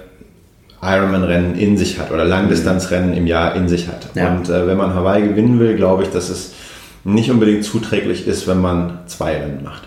[0.83, 4.09] Ironman-Rennen in sich hat oder Langdistanzrennen im Jahr in sich hat.
[4.15, 4.35] Ja.
[4.35, 6.55] Und äh, wenn man Hawaii gewinnen will, glaube ich, dass es
[7.05, 9.83] nicht unbedingt zuträglich ist, wenn man zwei Rennen macht.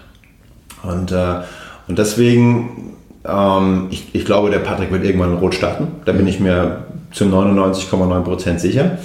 [0.83, 1.41] Und, äh,
[1.87, 2.93] und deswegen,
[3.25, 5.87] ähm, ich, ich glaube, der Patrick wird irgendwann Rot starten.
[6.05, 8.97] Da bin ich mir zu 99,9% sicher.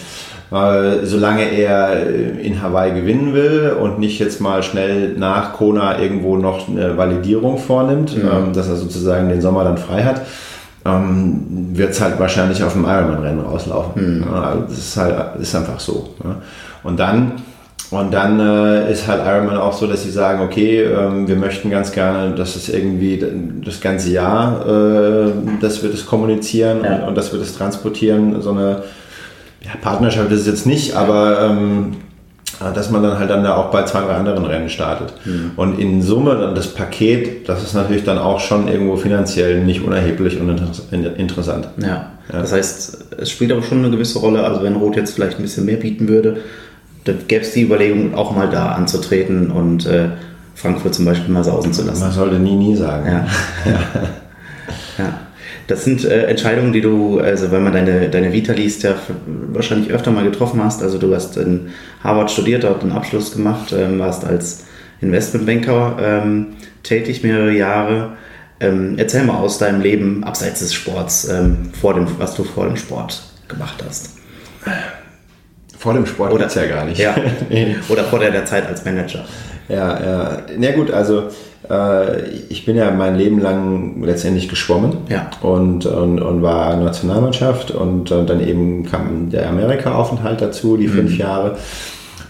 [0.52, 6.36] Äh, solange er in Hawaii gewinnen will und nicht jetzt mal schnell nach Kona irgendwo
[6.36, 8.28] noch eine Validierung vornimmt, mhm.
[8.28, 10.22] ähm, dass er sozusagen den Sommer dann frei hat,
[10.84, 14.20] ähm, wird es halt wahrscheinlich auf dem Ironman-Rennen rauslaufen.
[14.20, 14.24] Mhm.
[14.68, 16.10] Das ist halt ist einfach so.
[16.84, 17.32] Und dann
[17.90, 21.70] und dann äh, ist halt Ironman auch so, dass sie sagen, okay, ähm, wir möchten
[21.70, 23.22] ganz gerne, dass es irgendwie
[23.64, 25.30] das ganze Jahr, äh,
[25.60, 26.96] dass wir das kommunizieren ja.
[26.96, 28.42] und, und, dass wir das transportieren.
[28.42, 28.82] So eine
[29.62, 31.96] ja, Partnerschaft ist es jetzt nicht, aber ähm,
[32.74, 35.12] dass man dann halt dann da auch bei zwei, drei anderen Rennen startet.
[35.24, 35.52] Mhm.
[35.56, 39.82] Und in Summe dann das Paket, das ist natürlich dann auch schon irgendwo finanziell nicht
[39.82, 40.60] unerheblich und
[40.90, 41.68] interessant.
[41.76, 41.86] Ja.
[41.86, 42.10] ja.
[42.32, 45.42] Das heißt, es spielt aber schon eine gewisse Rolle, also wenn Rot jetzt vielleicht ein
[45.42, 46.38] bisschen mehr bieten würde,
[47.06, 50.08] dann gäbe es die Überlegung, auch mal da anzutreten und äh,
[50.54, 52.00] Frankfurt zum Beispiel mal sausen zu lassen.
[52.00, 53.06] Man sollte nie, nie sagen.
[53.06, 53.26] Ja.
[54.98, 55.20] ja.
[55.68, 58.94] Das sind äh, Entscheidungen, die du, also wenn man deine, deine Vita liest, ja
[59.26, 60.82] wahrscheinlich öfter mal getroffen hast.
[60.82, 61.70] Also du hast in
[62.02, 64.64] Harvard studiert, dort einen Abschluss gemacht, ähm, warst als
[65.00, 66.46] Investmentbanker ähm,
[66.82, 68.12] tätig, mehrere Jahre.
[68.60, 72.66] Ähm, erzähl mal aus deinem Leben abseits des Sports, ähm, vor dem, was du vor
[72.66, 74.16] dem Sport gemacht hast.
[75.86, 76.98] Vor dem Sport Oder- geht's ja gar nicht.
[76.98, 77.14] Ja.
[77.88, 79.24] Oder vor der, der Zeit als Manager.
[79.68, 80.38] Ja, ja.
[80.58, 81.24] Na gut, also
[81.70, 85.30] äh, ich bin ja mein Leben lang letztendlich geschwommen Ja.
[85.42, 91.16] und, und, und war Nationalmannschaft und, äh, dann eben kam der Amerika-Aufenthalt dazu, die fünf
[91.16, 91.56] Jahre.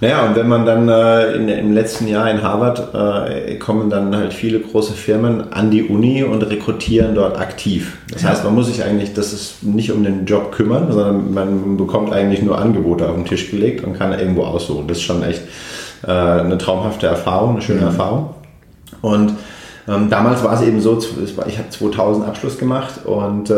[0.01, 4.15] Naja, und wenn man dann äh, in, im letzten Jahr in Harvard äh, kommen dann
[4.15, 7.97] halt viele große Firmen an die Uni und rekrutieren dort aktiv.
[8.13, 8.29] Das Ja.
[8.31, 12.13] heißt, man muss sich eigentlich, das ist nicht um den Job kümmern, sondern man bekommt
[12.13, 14.87] eigentlich nur Angebote auf den Tisch gelegt und kann irgendwo aussuchen.
[14.87, 15.43] Das ist schon echt
[16.07, 18.31] äh, eine traumhafte Erfahrung, eine schöne Erfahrung.
[19.01, 19.33] Und
[19.89, 23.55] ähm, damals war es eben so, ich habe 2000 Abschluss gemacht und äh,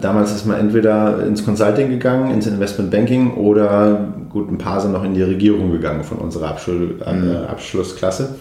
[0.00, 4.92] damals ist man entweder ins Consulting gegangen, ins Investment Banking oder gut, ein paar sind
[4.92, 8.34] noch in die Regierung gegangen von unserer Abschul äh, Abschlussklasse.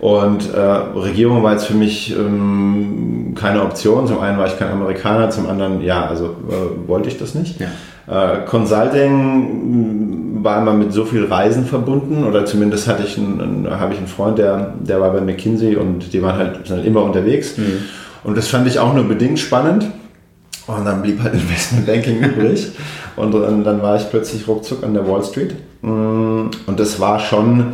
[0.00, 4.06] Und äh, Regierung war jetzt für mich ähm, keine Option.
[4.06, 7.60] Zum einen war ich kein Amerikaner, zum anderen, ja, also äh, wollte ich das nicht.
[7.60, 7.68] Ja.
[8.10, 13.92] Äh, Consulting war immer mit so viel Reisen verbunden oder zumindest hatte ich einen, habe
[13.92, 17.54] ich einen Freund, der, der war bei McKinsey und die waren halt, halt immer unterwegs.
[18.24, 19.86] Und das fand ich auch nur bedingt spannend.
[20.66, 22.68] Und dann blieb halt Investment Banking übrig.
[23.16, 25.54] Und dann, dann war ich plötzlich ruckzuck an der Wall Street.
[25.82, 27.72] Mm, Und das war schon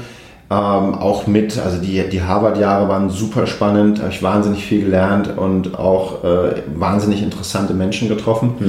[0.48, 5.36] ähm, auch mit, also die, die Harvard-Jahre waren super spannend, habe ich wahnsinnig viel gelernt
[5.36, 8.54] und auch äh, wahnsinnig interessante Menschen getroffen.
[8.60, 8.64] Äh,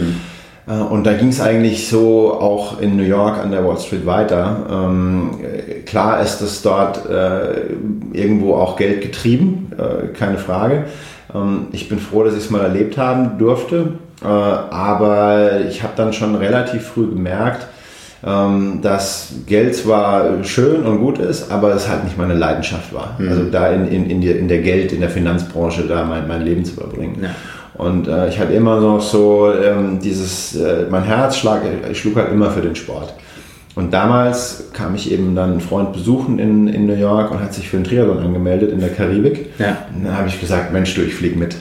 [0.68, 4.66] Und da ging es eigentlich so auch in New York an der Wall Street weiter.
[4.70, 7.72] Ähm, äh, klar ist es dort äh,
[8.12, 10.84] irgendwo auch Geld getrieben, äh, keine Frage.
[11.34, 13.94] Ähm, ich bin froh, dass ich es mal erlebt haben durfte.
[14.22, 17.68] Äh, aber ich habe dann schon relativ früh gemerkt,
[18.26, 23.16] ähm, dass Geld zwar schön und gut ist, aber es halt nicht meine Leidenschaft war.
[23.30, 26.42] Also da in, in, in, der, in der Geld, in der Finanzbranche da mein, mein
[26.42, 27.20] Leben zu verbringen.
[27.22, 27.30] Ja.
[27.78, 31.62] Und äh, ich hatte immer noch so ähm, dieses, äh, mein Herz schlag,
[31.92, 33.14] ich schlug halt immer für den Sport.
[33.76, 37.54] Und damals kam ich eben dann einen Freund besuchen in, in New York und hat
[37.54, 39.52] sich für einen Triathlon angemeldet in der Karibik.
[39.60, 39.86] Ja.
[39.96, 41.56] Und dann habe ich gesagt, Mensch, du, ich flieg mit.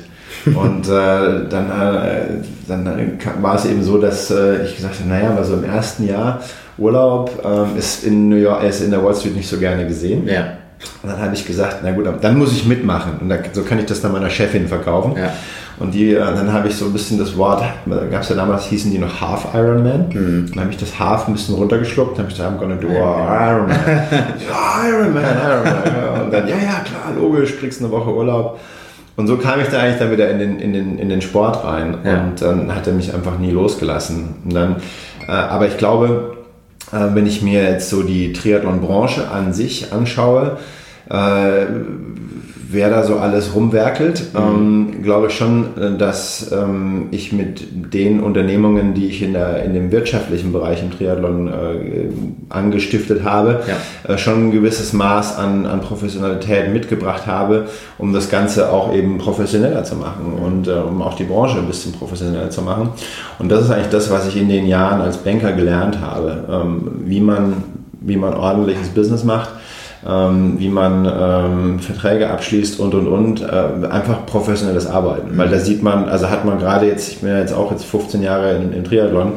[0.47, 2.23] und äh, dann, äh,
[2.67, 5.65] dann äh, war es eben so, dass äh, ich gesagt habe, naja, aber so im
[5.65, 6.41] ersten Jahr
[6.79, 10.27] Urlaub ähm, ist in New York, ist in der Wall Street nicht so gerne gesehen.
[10.27, 10.57] Ja.
[11.03, 13.19] Und dann habe ich gesagt, na gut, dann muss ich mitmachen.
[13.21, 15.15] Und dann, so kann ich das dann meiner Chefin verkaufen.
[15.19, 15.33] Ja.
[15.79, 17.63] Und die, äh, dann habe ich so ein bisschen das Wort,
[18.11, 20.07] gab es ja damals, hießen die noch Half Ironman.
[20.11, 22.13] Dann habe ich das Half ein bisschen runtergeschluckt.
[22.13, 23.79] Dann habe ich gesagt, I'm gonna do Ironman.
[24.49, 25.83] ja, Ironman, Ironman.
[25.85, 28.59] Ja, Und dann, ja, ja, klar, logisch, kriegst eine Woche Urlaub.
[29.17, 31.65] Und so kam ich da eigentlich dann wieder in den, in den, in den Sport
[31.65, 31.99] rein.
[32.05, 32.23] Ja.
[32.23, 34.35] Und dann hat er mich einfach nie losgelassen.
[34.45, 34.77] Und dann,
[35.27, 36.37] äh, aber ich glaube,
[36.93, 40.59] äh, wenn ich mir jetzt so die Triathlon-Branche an sich anschaue,
[41.11, 41.67] äh,
[42.69, 48.21] wer da so alles rumwerkelt, ähm, glaube ich schon, äh, dass ähm, ich mit den
[48.21, 51.53] Unternehmungen, die ich in, der, in dem wirtschaftlichen Bereich im Triathlon äh,
[52.49, 54.15] angestiftet habe, Ja.
[54.15, 57.67] äh, schon ein gewisses Maß an, an Professionalität mitgebracht habe,
[57.99, 61.67] um das Ganze auch eben professioneller zu machen und äh, um auch die Branche ein
[61.67, 62.91] bisschen professioneller zu machen.
[63.39, 67.03] Und das ist eigentlich das, was ich in den Jahren als Banker gelernt habe, ähm,
[67.05, 67.63] wie, man,
[68.01, 69.51] wie man ordentliches Business macht,
[70.07, 75.37] ähm, wie man ähm, Verträge abschließt und und und äh, einfach professionelles Arbeiten.
[75.37, 77.85] Weil da sieht man, also hat man gerade jetzt, ich bin ja jetzt auch jetzt
[77.85, 79.33] 15 Jahre im, im Triathlon,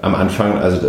[0.00, 0.80] am Anfang, also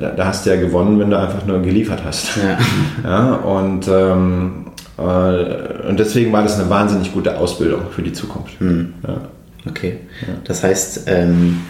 [0.00, 2.36] da, da hast du ja gewonnen, wenn du einfach nur geliefert hast.
[2.36, 2.58] Ja.
[3.04, 4.66] Ja, und, ähm,
[4.98, 8.54] äh, und deswegen war das eine wahnsinnig gute Ausbildung für die Zukunft.
[8.60, 9.20] Ja.
[9.68, 9.98] Okay.
[10.44, 11.60] Das heißt, ähm,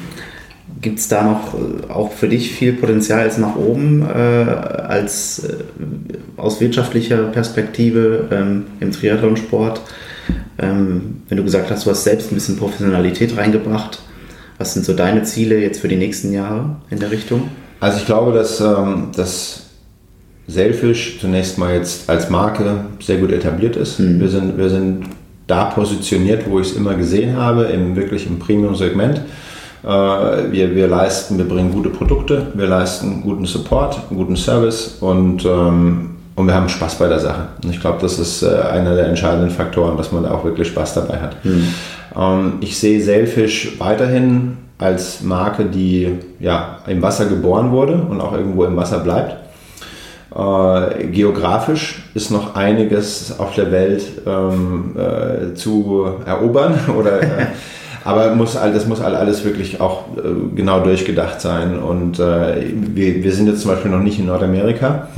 [0.86, 5.40] gibt es da noch äh, auch für dich viel Potenzial jetzt nach oben äh, als
[5.40, 5.54] äh,
[6.36, 9.80] aus wirtschaftlicher Perspektive ähm, im Triathlonsport?
[10.60, 14.00] Ähm, wenn du gesagt hast, du hast selbst ein bisschen Professionalität reingebracht,
[14.58, 17.50] was sind so deine Ziele jetzt für die nächsten Jahre in der Richtung?
[17.80, 19.64] Also ich glaube, dass, ähm, dass
[20.46, 23.98] Sailfish zunächst mal jetzt als Marke sehr gut etabliert ist.
[23.98, 25.06] Wir, sind, wir sind
[25.48, 29.22] da positioniert, wo ich es immer gesehen habe, im wirklich im Premium-Segment.
[29.84, 35.44] Äh, wir, wir leisten, wir bringen gute Produkte, wir leisten guten Support, guten Service und,
[35.44, 37.48] ähm, und wir haben Spaß bei der Sache.
[37.62, 40.68] Und ich glaube, das ist äh, einer der entscheidenden Faktoren, dass man da auch wirklich
[40.68, 41.36] Spaß dabei hat.
[42.16, 48.32] Ähm, ich sehe Sailfish weiterhin als Marke, die ja, im Wasser geboren wurde und auch
[48.32, 49.36] irgendwo im Wasser bleibt.
[50.34, 57.46] Äh, geografisch ist noch einiges auf der Welt ähm, äh, zu erobern oder äh,
[58.06, 62.72] aber muss all, das muss all, alles wirklich auch äh, genau durchgedacht sein und äh,
[62.72, 65.08] wir, wir sind jetzt zum Beispiel noch nicht in Nordamerika,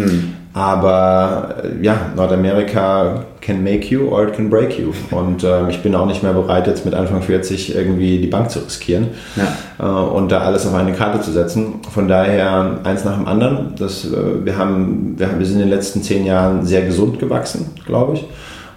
[0.59, 4.93] Aber äh, ja, Nordamerika can make you or it can break you.
[5.11, 8.51] Und äh, ich bin auch nicht mehr bereit, jetzt mit Anfang 40 irgendwie die Bank
[8.51, 9.45] zu riskieren ja.
[9.79, 11.75] äh, und da alles auf eine Karte zu setzen.
[11.93, 13.75] Von daher eins nach dem anderen.
[13.79, 17.71] Das, äh, wir, haben, wir, wir sind in den letzten zehn Jahren sehr gesund gewachsen,
[17.87, 18.27] glaube ich.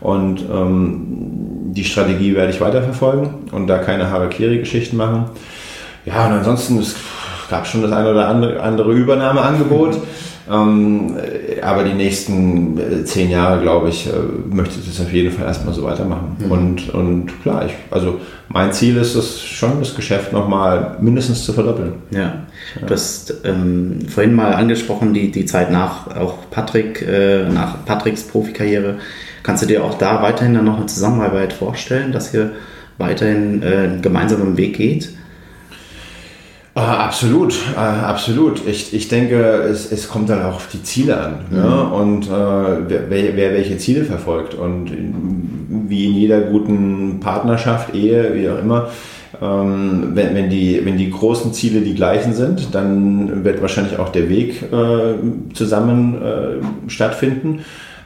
[0.02, 5.26] Und ähm, die Strategie werde ich weiterverfolgen und da keine Harakiri-Geschichten machen.
[6.06, 6.96] Ja, und ansonsten, es
[7.50, 9.96] gab schon das eine oder andere, andere Übernahmeangebot.
[9.96, 10.02] Mhm.
[10.50, 11.18] Ähm,
[11.62, 14.12] aber die nächsten äh, zehn Jahre, glaube ich, äh,
[14.50, 16.36] möchte ich das auf jeden Fall erstmal so weitermachen.
[16.40, 16.52] Mhm.
[16.52, 18.20] Und, und klar, ich, also
[18.50, 21.94] mein Ziel ist es schon, das Geschäft nochmal mindestens zu verdoppeln.
[22.10, 22.86] Ja, ja.
[22.86, 28.24] du hast ähm, vorhin mal angesprochen, die, die Zeit nach auch Patrick, äh, nach Patricks
[28.24, 28.96] Profikarriere.
[29.44, 32.52] Kannst du dir auch da weiterhin dann noch eine Zusammenarbeit vorstellen, dass ihr
[32.98, 35.10] weiterhin äh, einen gemeinsamen Weg geht?
[36.74, 38.66] Uh, absolut, uh, absolut.
[38.66, 41.58] Ich, ich denke, es, es kommt dann auch auf die Ziele an mhm.
[41.58, 41.82] ja?
[41.82, 44.54] und uh, wer, wer welche Ziele verfolgt.
[44.54, 44.90] Und
[45.90, 48.90] wie in jeder guten Partnerschaft, Ehe, wie auch immer,
[49.42, 54.10] ähm, wenn, wenn, die, wenn die großen Ziele die gleichen sind, dann wird wahrscheinlich auch
[54.10, 57.60] der Weg äh, zusammen äh, stattfinden.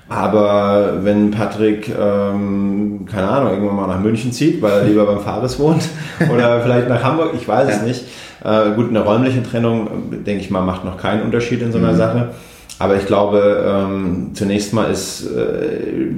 [0.07, 5.19] Aber wenn Patrick, ähm, keine Ahnung, irgendwann mal nach München zieht, weil er lieber beim
[5.19, 5.89] Fares wohnt
[6.31, 7.75] oder vielleicht nach Hamburg, ich weiß ja.
[7.75, 8.05] es nicht,
[8.43, 11.93] äh, gut, eine räumliche Trennung, denke ich mal, macht noch keinen Unterschied in so einer
[11.93, 11.97] mhm.
[11.97, 12.29] Sache.
[12.77, 16.11] Aber ich glaube, ähm, zunächst mal ist äh,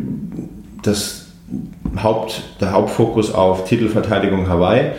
[0.83, 1.27] das
[2.01, 4.91] Haupt, der Hauptfokus auf Titelverteidigung Hawaii.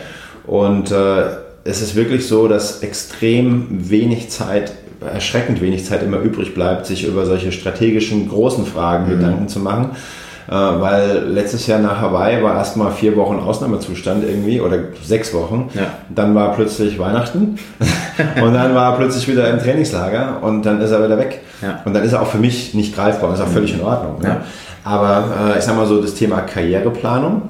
[0.46, 1.24] Und äh,
[1.64, 7.06] es ist wirklich so, dass extrem wenig Zeit, erschreckend wenig Zeit immer übrig bleibt, sich
[7.06, 9.10] über solche strategischen großen Fragen mhm.
[9.10, 9.90] Gedanken zu machen.
[10.48, 15.68] Äh, weil letztes Jahr nach Hawaii war erstmal vier Wochen Ausnahmezustand irgendwie oder sechs Wochen.
[15.74, 15.88] Ja.
[16.08, 17.58] Dann war plötzlich Weihnachten
[18.42, 21.42] und dann war er plötzlich wieder im Trainingslager und dann ist er wieder weg.
[21.60, 21.80] Ja.
[21.84, 24.20] Und dann ist er auch für mich nicht greifbar und ist auch völlig in Ordnung.
[24.22, 24.28] Ne?
[24.28, 24.40] Ja.
[24.84, 27.42] Aber äh, ich sag mal so, das Thema Karriereplanung,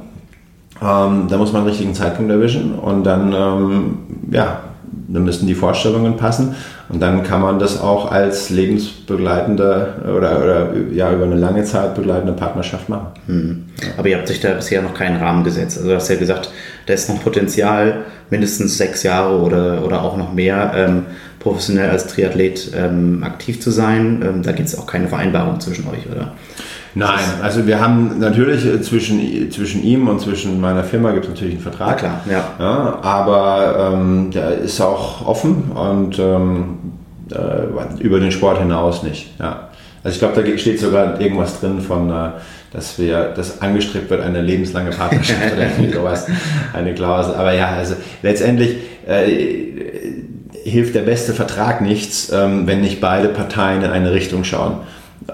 [0.82, 3.98] ähm, da muss man einen richtigen Zeitpunkt erwischen und dann, ähm,
[4.32, 4.60] ja,
[5.08, 6.54] dann müssen die Vorstellungen passen
[6.88, 11.94] und dann kann man das auch als lebensbegleitende oder, oder ja, über eine lange Zeit
[11.94, 13.06] begleitende Partnerschaft machen.
[13.26, 13.64] Hm.
[13.96, 15.78] Aber ihr habt sich da bisher noch keinen Rahmen gesetzt.
[15.78, 16.50] Also du hast ja gesagt,
[16.86, 21.06] da ist noch Potenzial, mindestens sechs Jahre oder, oder auch noch mehr ähm,
[21.40, 24.22] professionell als Triathlet ähm, aktiv zu sein.
[24.22, 26.34] Ähm, da gibt es auch keine Vereinbarung zwischen euch, oder?
[26.98, 31.30] Nein, also wir haben natürlich äh, zwischen, zwischen ihm und zwischen meiner Firma gibt es
[31.30, 32.02] natürlich einen Vertrag.
[32.02, 32.44] Ja, klar, ja.
[32.58, 36.78] ja aber ähm, der ist auch offen und ähm,
[37.30, 39.38] äh, über den Sport hinaus nicht.
[39.38, 39.68] Ja.
[40.02, 42.30] Also ich glaube, da steht sogar irgendwas drin von, äh,
[42.72, 46.26] dass wir, dass angestrebt wird, eine lebenslange Partnerschaft oder irgendwie sowas,
[46.72, 47.34] eine Klausel.
[47.36, 48.76] Aber ja, also letztendlich
[49.06, 49.30] äh,
[50.64, 54.78] hilft der beste Vertrag nichts, ähm, wenn nicht beide Parteien in eine Richtung schauen.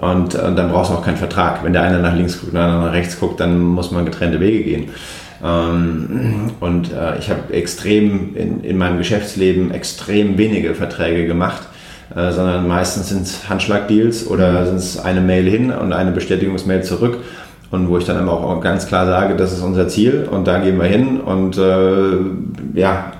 [0.01, 1.63] Und, und dann brauchst du auch keinen Vertrag.
[1.63, 4.05] Wenn der eine nach links guckt und der andere nach rechts guckt, dann muss man
[4.05, 4.89] getrennte Wege gehen.
[5.43, 11.63] Ähm, und äh, ich habe extrem in, in meinem Geschäftsleben extrem wenige Verträge gemacht,
[12.15, 14.65] äh, sondern meistens sind es Handschlagdeals oder mhm.
[14.65, 17.19] sind es eine Mail hin und eine Bestätigungsmail zurück.
[17.71, 20.59] Und wo ich dann immer auch ganz klar sage, das ist unser Ziel und da
[20.59, 23.11] gehen wir hin und äh, ja,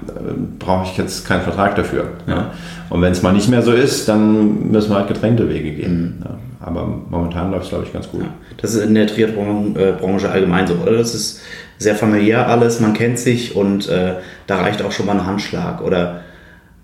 [0.60, 2.06] brauche ich jetzt keinen Vertrag dafür.
[2.28, 2.52] Ja.
[2.90, 6.20] Und wenn es mal nicht mehr so ist, dann müssen wir halt getrennte Wege gehen.
[6.20, 6.24] Mhm.
[6.24, 6.38] Ja.
[6.66, 8.22] Aber momentan läuft es, glaube ich, ganz gut.
[8.22, 8.30] Ja.
[8.58, 10.94] Das ist in der Triathlon-Branche allgemein so, oder?
[10.94, 11.42] Das ist
[11.78, 14.16] sehr familiär alles, man kennt sich und äh,
[14.48, 16.22] da reicht auch schon mal ein Handschlag, oder?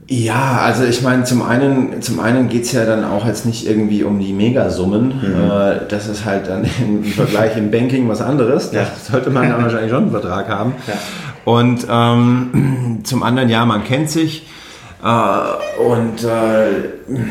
[0.08, 3.68] Ja, also ich meine, zum einen, zum einen geht es ja dann auch jetzt nicht
[3.68, 5.08] irgendwie um die Megasummen.
[5.08, 5.50] Mhm.
[5.50, 8.70] Äh, das ist halt dann im Vergleich im Banking was anderes.
[8.72, 10.74] Da sollte man dann wahrscheinlich schon einen Vertrag haben.
[10.88, 10.94] Ja.
[11.46, 14.48] Und ähm, zum anderen, ja, man kennt sich.
[15.04, 17.22] Äh, und äh,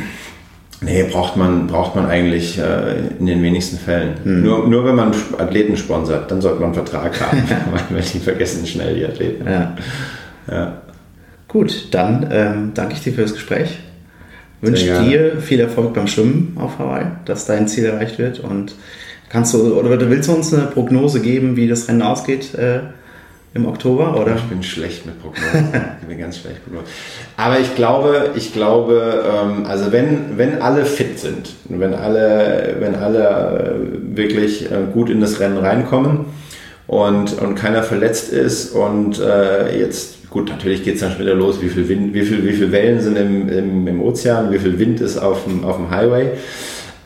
[0.83, 4.15] Nee, braucht man, braucht man eigentlich äh, in den wenigsten Fällen.
[4.23, 4.43] Hm.
[4.43, 7.43] Nur, nur wenn man Athleten sponsert, dann sollte man einen Vertrag haben,
[7.91, 9.47] weil die vergessen schnell die Athleten.
[9.47, 9.77] Ja.
[10.51, 10.83] ja.
[11.49, 13.79] Gut, dann ähm, danke ich dir für das Gespräch.
[14.63, 18.41] Wünsche dir viel Erfolg beim Schwimmen auf Hawaii, dass dein Ziel erreicht wird.
[18.41, 18.75] Und
[19.29, 22.55] kannst du oder willst du uns eine Prognose geben, wie das Rennen ausgeht?
[22.55, 22.81] Äh,
[23.53, 24.37] im Oktober, oder?
[24.37, 25.69] Ich bin schlecht mit Prognosen.
[26.03, 26.93] ich bin ganz schlecht mit Prognosen.
[27.37, 32.95] Aber ich glaube, ich glaube, ähm, also wenn, wenn alle fit sind, wenn alle, wenn
[32.95, 36.27] alle äh, wirklich äh, gut in das Rennen reinkommen
[36.87, 41.35] und, und keiner verletzt ist und äh, jetzt, gut, natürlich geht es dann schon wieder
[41.35, 44.61] los, wie viel, Wind, wie viel, wie viel Wellen sind im, im, im Ozean, wie
[44.61, 46.31] viel Wind ist auf dem, auf dem Highway.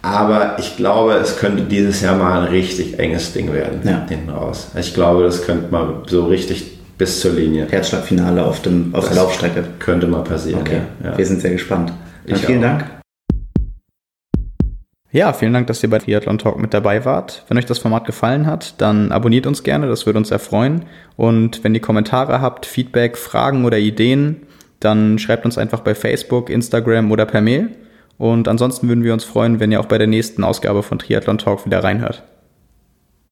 [0.04, 4.04] Aber ich glaube, es könnte dieses Jahr mal ein richtig enges Ding werden ja.
[4.06, 4.70] hinten raus.
[4.78, 7.66] Ich glaube, das könnte mal so richtig bis zur Linie.
[7.70, 9.64] Herzschlagfinale auf, dem, auf der Laufstrecke.
[9.78, 10.60] Könnte mal passieren.
[10.60, 10.82] Okay.
[11.02, 11.16] Ja.
[11.16, 11.90] Wir sind sehr gespannt.
[12.26, 12.68] Dann ich vielen auch.
[12.68, 12.84] Dank.
[15.10, 17.44] Ja, vielen Dank, dass ihr bei Triathlon Talk mit dabei wart.
[17.48, 20.84] Wenn euch das Format gefallen hat, dann abonniert uns gerne, das würde uns sehr freuen.
[21.16, 24.42] Und wenn ihr Kommentare habt, Feedback, Fragen oder Ideen,
[24.80, 27.70] dann schreibt uns einfach bei Facebook, Instagram oder per Mail.
[28.18, 31.38] Und ansonsten würden wir uns freuen, wenn ihr auch bei der nächsten Ausgabe von Triathlon
[31.38, 32.22] Talk wieder reinhört.